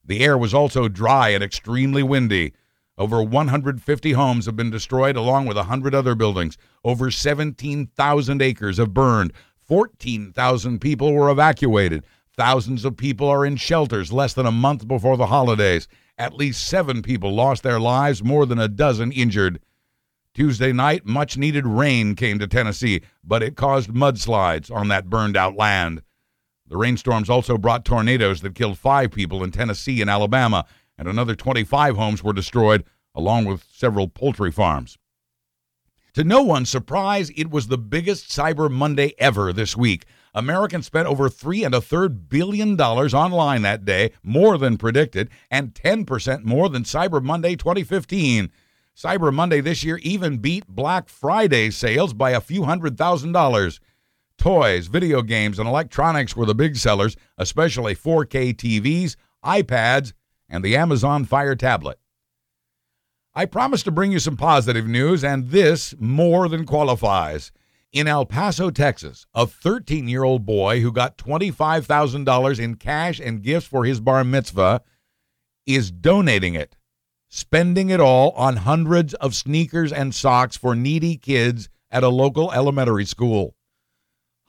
The 0.06 0.22
air 0.22 0.38
was 0.38 0.54
also 0.54 0.88
dry 0.88 1.30
and 1.30 1.44
extremely 1.44 2.04
windy. 2.04 2.54
Over 2.98 3.24
150 3.24 4.12
homes 4.12 4.46
have 4.46 4.56
been 4.56 4.70
destroyed, 4.70 5.16
along 5.16 5.46
with 5.46 5.56
100 5.58 5.96
other 5.96 6.16
buildings. 6.16 6.58
Over 6.84 7.12
17,000 7.12 8.42
acres 8.42 8.78
have 8.78 8.94
burned. 8.94 9.34
14,000 9.62 10.80
people 10.80 11.14
were 11.14 11.30
evacuated. 11.30 12.04
Thousands 12.36 12.86
of 12.86 12.98
people 12.98 13.28
are 13.28 13.46
in 13.46 13.56
shelters 13.56 14.12
less 14.12 14.34
than 14.34 14.46
a 14.46 14.52
month 14.52 14.88
before 14.88 15.18
the 15.18 15.28
holidays. 15.28 15.88
At 16.18 16.34
least 16.34 16.66
seven 16.66 17.02
people 17.02 17.34
lost 17.34 17.64
their 17.64 17.80
lives, 17.80 18.24
more 18.24 18.46
than 18.46 18.60
a 18.60 18.68
dozen 18.68 19.12
injured. 19.12 19.60
Tuesday 20.40 20.72
night, 20.72 21.06
much 21.06 21.36
needed 21.36 21.68
rain 21.68 22.16
came 22.16 22.40
to 22.40 22.48
Tennessee, 22.48 23.02
but 23.26 23.44
it 23.44 23.58
caused 23.58 23.90
mudslides 23.90 24.74
on 24.74 24.88
that 24.88 25.10
burned 25.10 25.36
out 25.36 25.58
land. 25.58 26.02
The 26.66 26.78
rainstorms 26.78 27.30
also 27.30 27.58
brought 27.58 27.84
tornadoes 27.84 28.40
that 28.40 28.56
killed 28.56 28.78
five 28.78 29.12
people 29.12 29.44
in 29.44 29.52
Tennessee 29.52 30.00
and 30.00 30.10
Alabama, 30.10 30.66
and 30.98 31.10
another 31.10 31.36
25 31.36 31.98
homes 31.98 32.24
were 32.24 32.32
destroyed, 32.32 32.86
along 33.14 33.48
with 33.48 33.66
several 33.70 34.08
poultry 34.08 34.50
farms. 34.50 34.98
To 36.14 36.24
no 36.24 36.42
one's 36.42 36.70
surprise, 36.70 37.32
it 37.36 37.52
was 37.52 37.68
the 37.68 37.78
biggest 37.78 38.30
Cyber 38.30 38.72
Monday 38.72 39.16
ever 39.20 39.52
this 39.52 39.76
week. 39.76 40.06
Americans 40.34 40.86
spent 40.86 41.10
over 41.10 41.28
three 41.28 41.66
and 41.66 41.76
a 41.76 41.82
third 41.82 42.30
billion 42.30 42.78
dollars 42.78 43.14
online 43.14 43.62
that 43.64 43.84
day, 43.84 44.14
more 44.24 44.58
than 44.58 44.78
predicted, 44.78 45.30
and 45.52 45.74
10% 45.74 46.46
more 46.46 46.70
than 46.70 46.84
Cyber 46.84 47.22
Monday 47.22 47.58
2015. 47.58 48.50
Cyber 49.02 49.34
Monday 49.34 49.62
this 49.62 49.82
year 49.82 49.98
even 50.00 50.40
beat 50.40 50.68
Black 50.68 51.08
Friday 51.08 51.70
sales 51.70 52.14
by 52.14 52.32
a 52.32 52.42
few 52.42 52.66
hundred 52.66 52.98
thousand 52.98 53.32
dollars. 53.32 53.80
Toys, 54.38 54.88
video 54.88 55.22
games, 55.22 55.58
and 55.58 55.70
electronics 55.70 56.36
were 56.36 56.46
the 56.46 56.54
big 56.54 56.76
sellers, 56.76 57.16
especially 57.38 57.96
4K 57.96 58.54
TVs, 58.54 59.16
iPads, 59.42 60.12
and 60.50 60.66
the 60.66 60.76
Amazon 60.76 61.24
Fire 61.24 61.56
tablet. 61.56 61.98
I 63.34 63.46
promised 63.46 63.86
to 63.86 63.92
bring 63.92 64.12
you 64.12 64.20
some 64.20 64.36
positive 64.36 64.86
news, 64.86 65.24
and 65.24 65.48
this 65.48 65.96
more 65.98 66.50
than 66.50 66.66
qualifies. 66.66 67.54
In 67.94 68.06
El 68.06 68.26
Paso, 68.26 68.70
Texas, 68.70 69.26
a 69.34 69.48
13 69.48 70.10
year 70.10 70.26
old 70.26 70.46
boy 70.46 70.82
who 70.82 70.92
got 70.92 71.18
$25,000 71.18 72.60
in 72.60 72.76
cash 72.76 73.22
and 73.22 73.44
gifts 73.44 73.66
for 73.66 73.86
his 73.86 74.02
bar 74.02 74.26
mitzvah 74.26 74.82
is 75.66 75.90
donating 75.90 76.56
it, 76.56 76.76
spending 77.30 77.90
it 77.90 78.00
all 78.00 78.32
on 78.32 78.58
hundreds 78.58 79.14
of 79.16 79.36
sneakers 79.36 79.94
and 79.94 80.14
socks 80.14 80.58
for 80.58 80.76
needy 80.76 81.16
kids 81.16 81.70
at 81.92 82.04
a 82.04 82.10
local 82.10 82.52
elementary 82.52 83.06
school. 83.06 83.56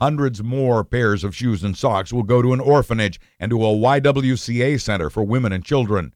Hundreds 0.00 0.42
more 0.42 0.82
pairs 0.82 1.22
of 1.22 1.36
shoes 1.36 1.62
and 1.62 1.76
socks 1.76 2.10
will 2.10 2.22
go 2.22 2.40
to 2.40 2.54
an 2.54 2.60
orphanage 2.60 3.20
and 3.38 3.50
to 3.50 3.62
a 3.62 3.68
YWCA 3.68 4.80
center 4.80 5.10
for 5.10 5.22
women 5.22 5.52
and 5.52 5.62
children. 5.62 6.14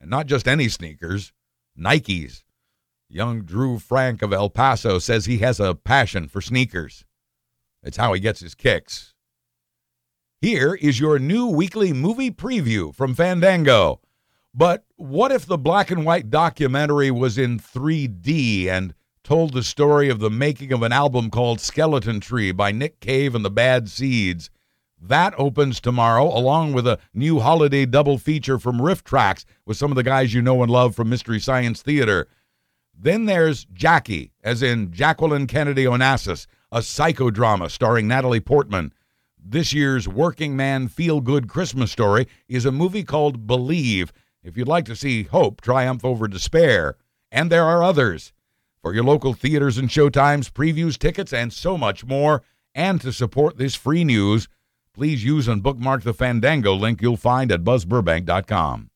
And 0.00 0.08
not 0.08 0.26
just 0.26 0.48
any 0.48 0.68
sneakers, 0.68 1.32
Nikes. 1.78 2.44
Young 3.10 3.42
Drew 3.42 3.78
Frank 3.78 4.22
of 4.22 4.32
El 4.32 4.48
Paso 4.48 4.98
says 4.98 5.26
he 5.26 5.38
has 5.38 5.60
a 5.60 5.74
passion 5.74 6.26
for 6.26 6.40
sneakers. 6.40 7.04
It's 7.82 7.96
how 7.98 8.14
he 8.14 8.20
gets 8.20 8.40
his 8.40 8.54
kicks. 8.54 9.14
Here 10.40 10.74
is 10.74 11.00
your 11.00 11.18
new 11.18 11.46
weekly 11.46 11.92
movie 11.92 12.30
preview 12.30 12.94
from 12.94 13.14
Fandango. 13.14 14.00
But 14.54 14.84
what 14.98 15.30
if 15.30 15.46
the 15.46 15.56
black 15.56 15.92
and 15.92 16.04
white 16.04 16.28
documentary 16.28 17.08
was 17.12 17.38
in 17.38 17.56
3D 17.56 18.66
and 18.66 18.92
told 19.22 19.52
the 19.52 19.62
story 19.62 20.08
of 20.08 20.18
the 20.18 20.28
making 20.28 20.72
of 20.72 20.82
an 20.82 20.90
album 20.90 21.30
called 21.30 21.60
Skeleton 21.60 22.18
Tree 22.18 22.50
by 22.50 22.72
Nick 22.72 22.98
Cave 22.98 23.36
and 23.36 23.44
the 23.44 23.50
Bad 23.50 23.88
Seeds. 23.88 24.50
That 25.00 25.34
opens 25.38 25.80
tomorrow, 25.80 26.24
along 26.24 26.72
with 26.72 26.84
a 26.84 26.98
new 27.14 27.38
holiday 27.38 27.86
double 27.86 28.18
feature 28.18 28.58
from 28.58 28.80
RiffTrax 28.80 29.44
with 29.64 29.76
some 29.76 29.92
of 29.92 29.96
the 29.96 30.02
guys 30.02 30.34
you 30.34 30.42
know 30.42 30.64
and 30.64 30.72
love 30.72 30.96
from 30.96 31.08
Mystery 31.08 31.38
Science 31.38 31.80
Theater. 31.80 32.26
Then 32.92 33.26
there's 33.26 33.66
Jackie, 33.66 34.32
as 34.42 34.64
in 34.64 34.90
Jacqueline 34.90 35.46
Kennedy 35.46 35.84
Onassis, 35.84 36.48
a 36.72 36.80
psychodrama 36.80 37.70
starring 37.70 38.08
Natalie 38.08 38.40
Portman. 38.40 38.92
This 39.38 39.72
year's 39.72 40.08
working 40.08 40.56
man 40.56 40.88
feel 40.88 41.20
good 41.20 41.48
Christmas 41.48 41.92
story 41.92 42.26
is 42.48 42.64
a 42.64 42.72
movie 42.72 43.04
called 43.04 43.46
Believe. 43.46 44.12
If 44.48 44.56
you'd 44.56 44.66
like 44.66 44.86
to 44.86 44.96
see 44.96 45.24
hope 45.24 45.60
triumph 45.60 46.06
over 46.06 46.26
despair, 46.26 46.96
and 47.30 47.52
there 47.52 47.66
are 47.66 47.82
others 47.82 48.32
for 48.80 48.94
your 48.94 49.04
local 49.04 49.34
theaters 49.34 49.76
and 49.76 49.90
showtimes, 49.90 50.50
previews, 50.50 50.98
tickets, 50.98 51.34
and 51.34 51.52
so 51.52 51.76
much 51.76 52.06
more. 52.06 52.42
And 52.74 52.98
to 53.02 53.12
support 53.12 53.58
this 53.58 53.74
free 53.74 54.04
news, 54.04 54.48
please 54.94 55.22
use 55.22 55.48
and 55.48 55.62
bookmark 55.62 56.02
the 56.02 56.14
Fandango 56.14 56.72
link 56.74 57.02
you'll 57.02 57.18
find 57.18 57.52
at 57.52 57.62
buzzburbank.com. 57.62 58.88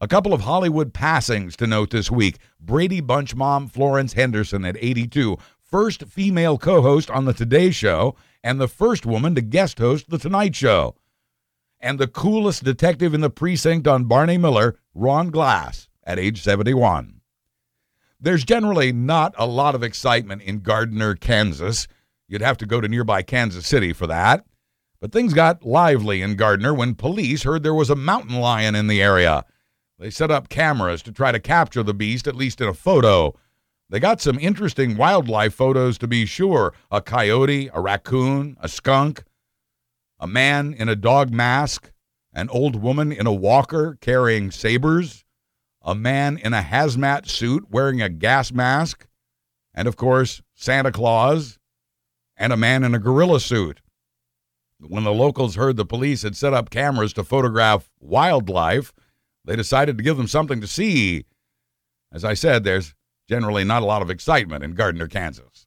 A 0.00 0.08
couple 0.08 0.32
of 0.32 0.40
Hollywood 0.40 0.94
passings 0.94 1.54
to 1.56 1.66
note 1.66 1.90
this 1.90 2.10
week. 2.10 2.38
Brady 2.58 3.02
Bunch 3.02 3.34
mom 3.34 3.68
Florence 3.68 4.14
Henderson 4.14 4.64
at 4.64 4.78
82, 4.80 5.36
first 5.60 6.04
female 6.04 6.56
co 6.56 6.80
host 6.80 7.10
on 7.10 7.26
The 7.26 7.34
Today 7.34 7.72
Show, 7.72 8.16
and 8.42 8.58
the 8.58 8.68
first 8.68 9.04
woman 9.04 9.34
to 9.34 9.42
guest 9.42 9.78
host 9.78 10.08
The 10.08 10.18
Tonight 10.18 10.56
Show. 10.56 10.94
And 11.84 11.98
the 11.98 12.06
coolest 12.06 12.62
detective 12.62 13.12
in 13.12 13.22
the 13.22 13.28
precinct 13.28 13.88
on 13.88 14.04
Barney 14.04 14.38
Miller, 14.38 14.78
Ron 14.94 15.30
Glass, 15.30 15.88
at 16.04 16.18
age 16.18 16.40
71. 16.40 17.20
There's 18.20 18.44
generally 18.44 18.92
not 18.92 19.34
a 19.36 19.46
lot 19.46 19.74
of 19.74 19.82
excitement 19.82 20.42
in 20.42 20.60
Gardner, 20.60 21.16
Kansas. 21.16 21.88
You'd 22.28 22.40
have 22.40 22.56
to 22.58 22.66
go 22.66 22.80
to 22.80 22.86
nearby 22.86 23.22
Kansas 23.22 23.66
City 23.66 23.92
for 23.92 24.06
that. 24.06 24.46
But 25.00 25.10
things 25.10 25.34
got 25.34 25.66
lively 25.66 26.22
in 26.22 26.36
Gardner 26.36 26.72
when 26.72 26.94
police 26.94 27.42
heard 27.42 27.64
there 27.64 27.74
was 27.74 27.90
a 27.90 27.96
mountain 27.96 28.36
lion 28.36 28.76
in 28.76 28.86
the 28.86 29.02
area. 29.02 29.44
They 29.98 30.10
set 30.10 30.30
up 30.30 30.48
cameras 30.48 31.02
to 31.02 31.10
try 31.10 31.32
to 31.32 31.40
capture 31.40 31.82
the 31.82 31.94
beast, 31.94 32.28
at 32.28 32.36
least 32.36 32.60
in 32.60 32.68
a 32.68 32.74
photo. 32.74 33.34
They 33.90 33.98
got 33.98 34.20
some 34.20 34.38
interesting 34.38 34.96
wildlife 34.96 35.52
photos 35.52 35.98
to 35.98 36.06
be 36.06 36.26
sure 36.26 36.72
a 36.92 37.02
coyote, 37.02 37.70
a 37.74 37.80
raccoon, 37.80 38.56
a 38.60 38.68
skunk, 38.68 39.24
a 40.22 40.26
man 40.28 40.72
in 40.72 40.88
a 40.88 40.94
dog 40.94 41.32
mask, 41.32 41.90
an 42.32 42.48
old 42.50 42.76
woman 42.76 43.10
in 43.10 43.26
a 43.26 43.32
walker 43.32 43.98
carrying 44.00 44.52
sabers, 44.52 45.24
a 45.82 45.96
man 45.96 46.38
in 46.38 46.54
a 46.54 46.62
hazmat 46.62 47.28
suit 47.28 47.68
wearing 47.68 48.00
a 48.00 48.08
gas 48.08 48.52
mask, 48.52 49.08
and 49.74 49.88
of 49.88 49.96
course, 49.96 50.40
Santa 50.54 50.92
Claus, 50.92 51.58
and 52.36 52.52
a 52.52 52.56
man 52.56 52.84
in 52.84 52.94
a 52.94 53.00
gorilla 53.00 53.40
suit. 53.40 53.80
When 54.78 55.02
the 55.02 55.12
locals 55.12 55.56
heard 55.56 55.76
the 55.76 55.84
police 55.84 56.22
had 56.22 56.36
set 56.36 56.54
up 56.54 56.70
cameras 56.70 57.12
to 57.14 57.24
photograph 57.24 57.90
wildlife, 57.98 58.92
they 59.44 59.56
decided 59.56 59.98
to 59.98 60.04
give 60.04 60.18
them 60.18 60.28
something 60.28 60.60
to 60.60 60.68
see. 60.68 61.24
As 62.12 62.24
I 62.24 62.34
said, 62.34 62.62
there's 62.62 62.94
generally 63.28 63.64
not 63.64 63.82
a 63.82 63.86
lot 63.86 64.02
of 64.02 64.10
excitement 64.10 64.62
in 64.62 64.76
Gardner, 64.76 65.08
Kansas. 65.08 65.66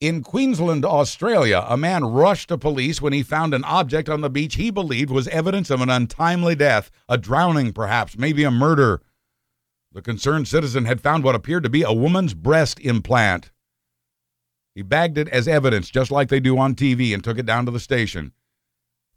In 0.00 0.22
Queensland, 0.22 0.84
Australia, 0.84 1.64
a 1.68 1.76
man 1.76 2.04
rushed 2.04 2.50
to 2.50 2.58
police 2.58 3.02
when 3.02 3.12
he 3.12 3.24
found 3.24 3.52
an 3.52 3.64
object 3.64 4.08
on 4.08 4.20
the 4.20 4.30
beach 4.30 4.54
he 4.54 4.70
believed 4.70 5.10
was 5.10 5.26
evidence 5.28 5.70
of 5.70 5.80
an 5.80 5.90
untimely 5.90 6.54
death, 6.54 6.88
a 7.08 7.18
drowning 7.18 7.72
perhaps, 7.72 8.16
maybe 8.16 8.44
a 8.44 8.50
murder. 8.50 9.02
The 9.92 10.00
concerned 10.00 10.46
citizen 10.46 10.84
had 10.84 11.00
found 11.00 11.24
what 11.24 11.34
appeared 11.34 11.64
to 11.64 11.68
be 11.68 11.82
a 11.82 11.92
woman's 11.92 12.34
breast 12.34 12.78
implant. 12.78 13.50
He 14.72 14.82
bagged 14.82 15.18
it 15.18 15.28
as 15.30 15.48
evidence, 15.48 15.90
just 15.90 16.12
like 16.12 16.28
they 16.28 16.38
do 16.38 16.56
on 16.58 16.76
TV, 16.76 17.12
and 17.12 17.24
took 17.24 17.38
it 17.38 17.46
down 17.46 17.64
to 17.64 17.72
the 17.72 17.80
station. 17.80 18.32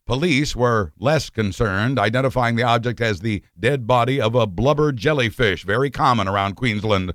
Police 0.08 0.56
were 0.56 0.94
less 0.98 1.30
concerned, 1.30 2.00
identifying 2.00 2.56
the 2.56 2.64
object 2.64 3.00
as 3.02 3.20
the 3.20 3.44
dead 3.60 3.86
body 3.86 4.20
of 4.20 4.34
a 4.34 4.48
blubber 4.48 4.92
jellyfish, 4.92 5.64
very 5.64 5.92
common 5.92 6.28
around 6.28 6.56
Queensland. 6.56 7.14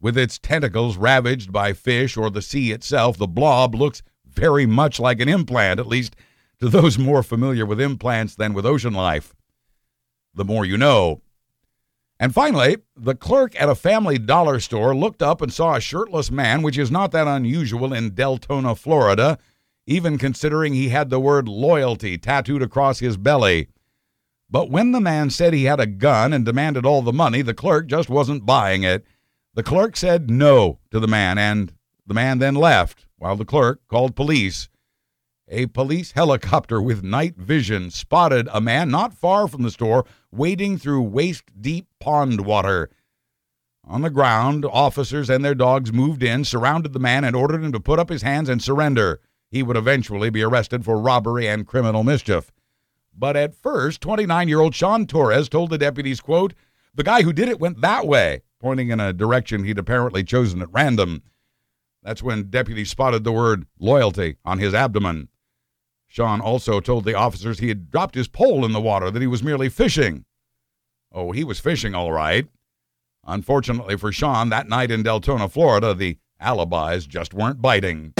With 0.00 0.16
its 0.16 0.38
tentacles 0.38 0.96
ravaged 0.96 1.52
by 1.52 1.72
fish 1.72 2.16
or 2.16 2.30
the 2.30 2.42
sea 2.42 2.70
itself, 2.70 3.16
the 3.16 3.26
blob 3.26 3.74
looks 3.74 4.02
very 4.24 4.66
much 4.66 5.00
like 5.00 5.20
an 5.20 5.28
implant, 5.28 5.80
at 5.80 5.86
least 5.86 6.14
to 6.60 6.68
those 6.68 6.98
more 6.98 7.22
familiar 7.22 7.66
with 7.66 7.80
implants 7.80 8.34
than 8.34 8.54
with 8.54 8.66
ocean 8.66 8.94
life. 8.94 9.34
The 10.34 10.44
more 10.44 10.64
you 10.64 10.76
know. 10.76 11.22
And 12.20 12.34
finally, 12.34 12.78
the 12.96 13.14
clerk 13.14 13.60
at 13.60 13.68
a 13.68 13.74
family 13.74 14.18
dollar 14.18 14.58
store 14.60 14.94
looked 14.94 15.22
up 15.22 15.40
and 15.40 15.52
saw 15.52 15.74
a 15.74 15.80
shirtless 15.80 16.30
man, 16.30 16.62
which 16.62 16.78
is 16.78 16.90
not 16.90 17.12
that 17.12 17.28
unusual 17.28 17.92
in 17.92 18.10
Deltona, 18.12 18.76
Florida, 18.76 19.38
even 19.86 20.18
considering 20.18 20.74
he 20.74 20.88
had 20.88 21.10
the 21.10 21.20
word 21.20 21.48
loyalty 21.48 22.18
tattooed 22.18 22.62
across 22.62 22.98
his 22.98 23.16
belly. 23.16 23.68
But 24.50 24.70
when 24.70 24.92
the 24.92 25.00
man 25.00 25.30
said 25.30 25.52
he 25.52 25.64
had 25.64 25.80
a 25.80 25.86
gun 25.86 26.32
and 26.32 26.44
demanded 26.44 26.84
all 26.84 27.02
the 27.02 27.12
money, 27.12 27.42
the 27.42 27.54
clerk 27.54 27.86
just 27.86 28.08
wasn't 28.08 28.46
buying 28.46 28.82
it. 28.82 29.04
The 29.58 29.64
clerk 29.64 29.96
said 29.96 30.30
no 30.30 30.78
to 30.92 31.00
the 31.00 31.08
man, 31.08 31.36
and 31.36 31.72
the 32.06 32.14
man 32.14 32.38
then 32.38 32.54
left 32.54 33.06
while 33.16 33.34
the 33.34 33.44
clerk 33.44 33.80
called 33.88 34.14
police. 34.14 34.68
A 35.48 35.66
police 35.66 36.12
helicopter 36.12 36.80
with 36.80 37.02
night 37.02 37.36
vision 37.36 37.90
spotted 37.90 38.48
a 38.52 38.60
man 38.60 38.88
not 38.88 39.14
far 39.14 39.48
from 39.48 39.62
the 39.62 39.72
store 39.72 40.04
wading 40.30 40.78
through 40.78 41.02
waist 41.02 41.60
deep 41.60 41.88
pond 41.98 42.42
water. 42.42 42.88
On 43.84 44.02
the 44.02 44.10
ground, 44.10 44.64
officers 44.64 45.28
and 45.28 45.44
their 45.44 45.56
dogs 45.56 45.92
moved 45.92 46.22
in, 46.22 46.44
surrounded 46.44 46.92
the 46.92 47.00
man, 47.00 47.24
and 47.24 47.34
ordered 47.34 47.64
him 47.64 47.72
to 47.72 47.80
put 47.80 47.98
up 47.98 48.10
his 48.10 48.22
hands 48.22 48.48
and 48.48 48.62
surrender. 48.62 49.20
He 49.50 49.64
would 49.64 49.76
eventually 49.76 50.30
be 50.30 50.44
arrested 50.44 50.84
for 50.84 51.00
robbery 51.00 51.48
and 51.48 51.66
criminal 51.66 52.04
mischief. 52.04 52.52
But 53.12 53.36
at 53.36 53.56
first, 53.56 54.02
29 54.02 54.46
year 54.46 54.60
old 54.60 54.76
Sean 54.76 55.04
Torres 55.04 55.48
told 55.48 55.70
the 55.70 55.78
deputies, 55.78 56.20
quote, 56.20 56.54
the 56.94 57.02
guy 57.02 57.22
who 57.22 57.32
did 57.32 57.48
it 57.48 57.58
went 57.58 57.80
that 57.80 58.06
way, 58.06 58.42
pointing 58.60 58.90
in 58.90 59.00
a 59.00 59.12
direction 59.12 59.64
he'd 59.64 59.78
apparently 59.78 60.24
chosen 60.24 60.62
at 60.62 60.72
random. 60.72 61.22
That's 62.02 62.22
when 62.22 62.50
deputies 62.50 62.90
spotted 62.90 63.24
the 63.24 63.32
word 63.32 63.66
loyalty 63.78 64.36
on 64.44 64.58
his 64.58 64.74
abdomen. 64.74 65.28
Sean 66.06 66.40
also 66.40 66.80
told 66.80 67.04
the 67.04 67.14
officers 67.14 67.58
he 67.58 67.68
had 67.68 67.90
dropped 67.90 68.14
his 68.14 68.28
pole 68.28 68.64
in 68.64 68.72
the 68.72 68.80
water, 68.80 69.10
that 69.10 69.20
he 69.20 69.28
was 69.28 69.42
merely 69.42 69.68
fishing. 69.68 70.24
Oh, 71.12 71.32
he 71.32 71.44
was 71.44 71.60
fishing 71.60 71.94
all 71.94 72.12
right. 72.12 72.46
Unfortunately 73.26 73.96
for 73.96 74.10
Sean, 74.10 74.48
that 74.48 74.68
night 74.68 74.90
in 74.90 75.02
Deltona, 75.02 75.50
Florida, 75.50 75.92
the 75.92 76.16
alibis 76.40 77.06
just 77.06 77.34
weren't 77.34 77.60
biting. 77.60 78.14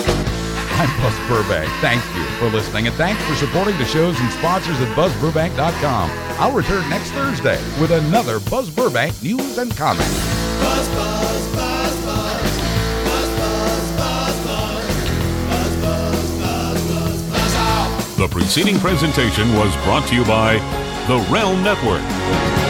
I'm 0.81 1.01
Buzz 1.01 1.19
Burbank. 1.27 1.69
Thank 1.81 2.05
you 2.15 2.25
for 2.39 2.47
listening, 2.47 2.87
and 2.87 2.95
thanks 2.95 3.21
for 3.25 3.35
supporting 3.35 3.77
the 3.79 3.85
shows 3.85 4.19
and 4.21 4.31
sponsors 4.31 4.81
at 4.81 4.87
BuzzBurbank.com. 4.97 6.11
I'll 6.39 6.53
return 6.53 6.89
next 6.89 7.11
Thursday 7.11 7.61
with 7.81 7.91
another 7.91 8.39
Buzz 8.39 8.71
Burbank 8.71 9.21
news 9.21 9.59
and 9.59 9.77
comment. 9.77 10.09
Buzz, 10.61 10.89
buzz, 10.91 11.55
buzz, 11.57 12.05
buzz. 12.05 12.39
The 18.19 18.29
preceding 18.29 18.79
presentation 18.79 19.55
was 19.55 19.75
brought 19.85 20.07
to 20.09 20.15
you 20.15 20.25
by 20.25 20.55
the 21.09 21.19
Realm 21.29 21.63
Network. 21.65 22.68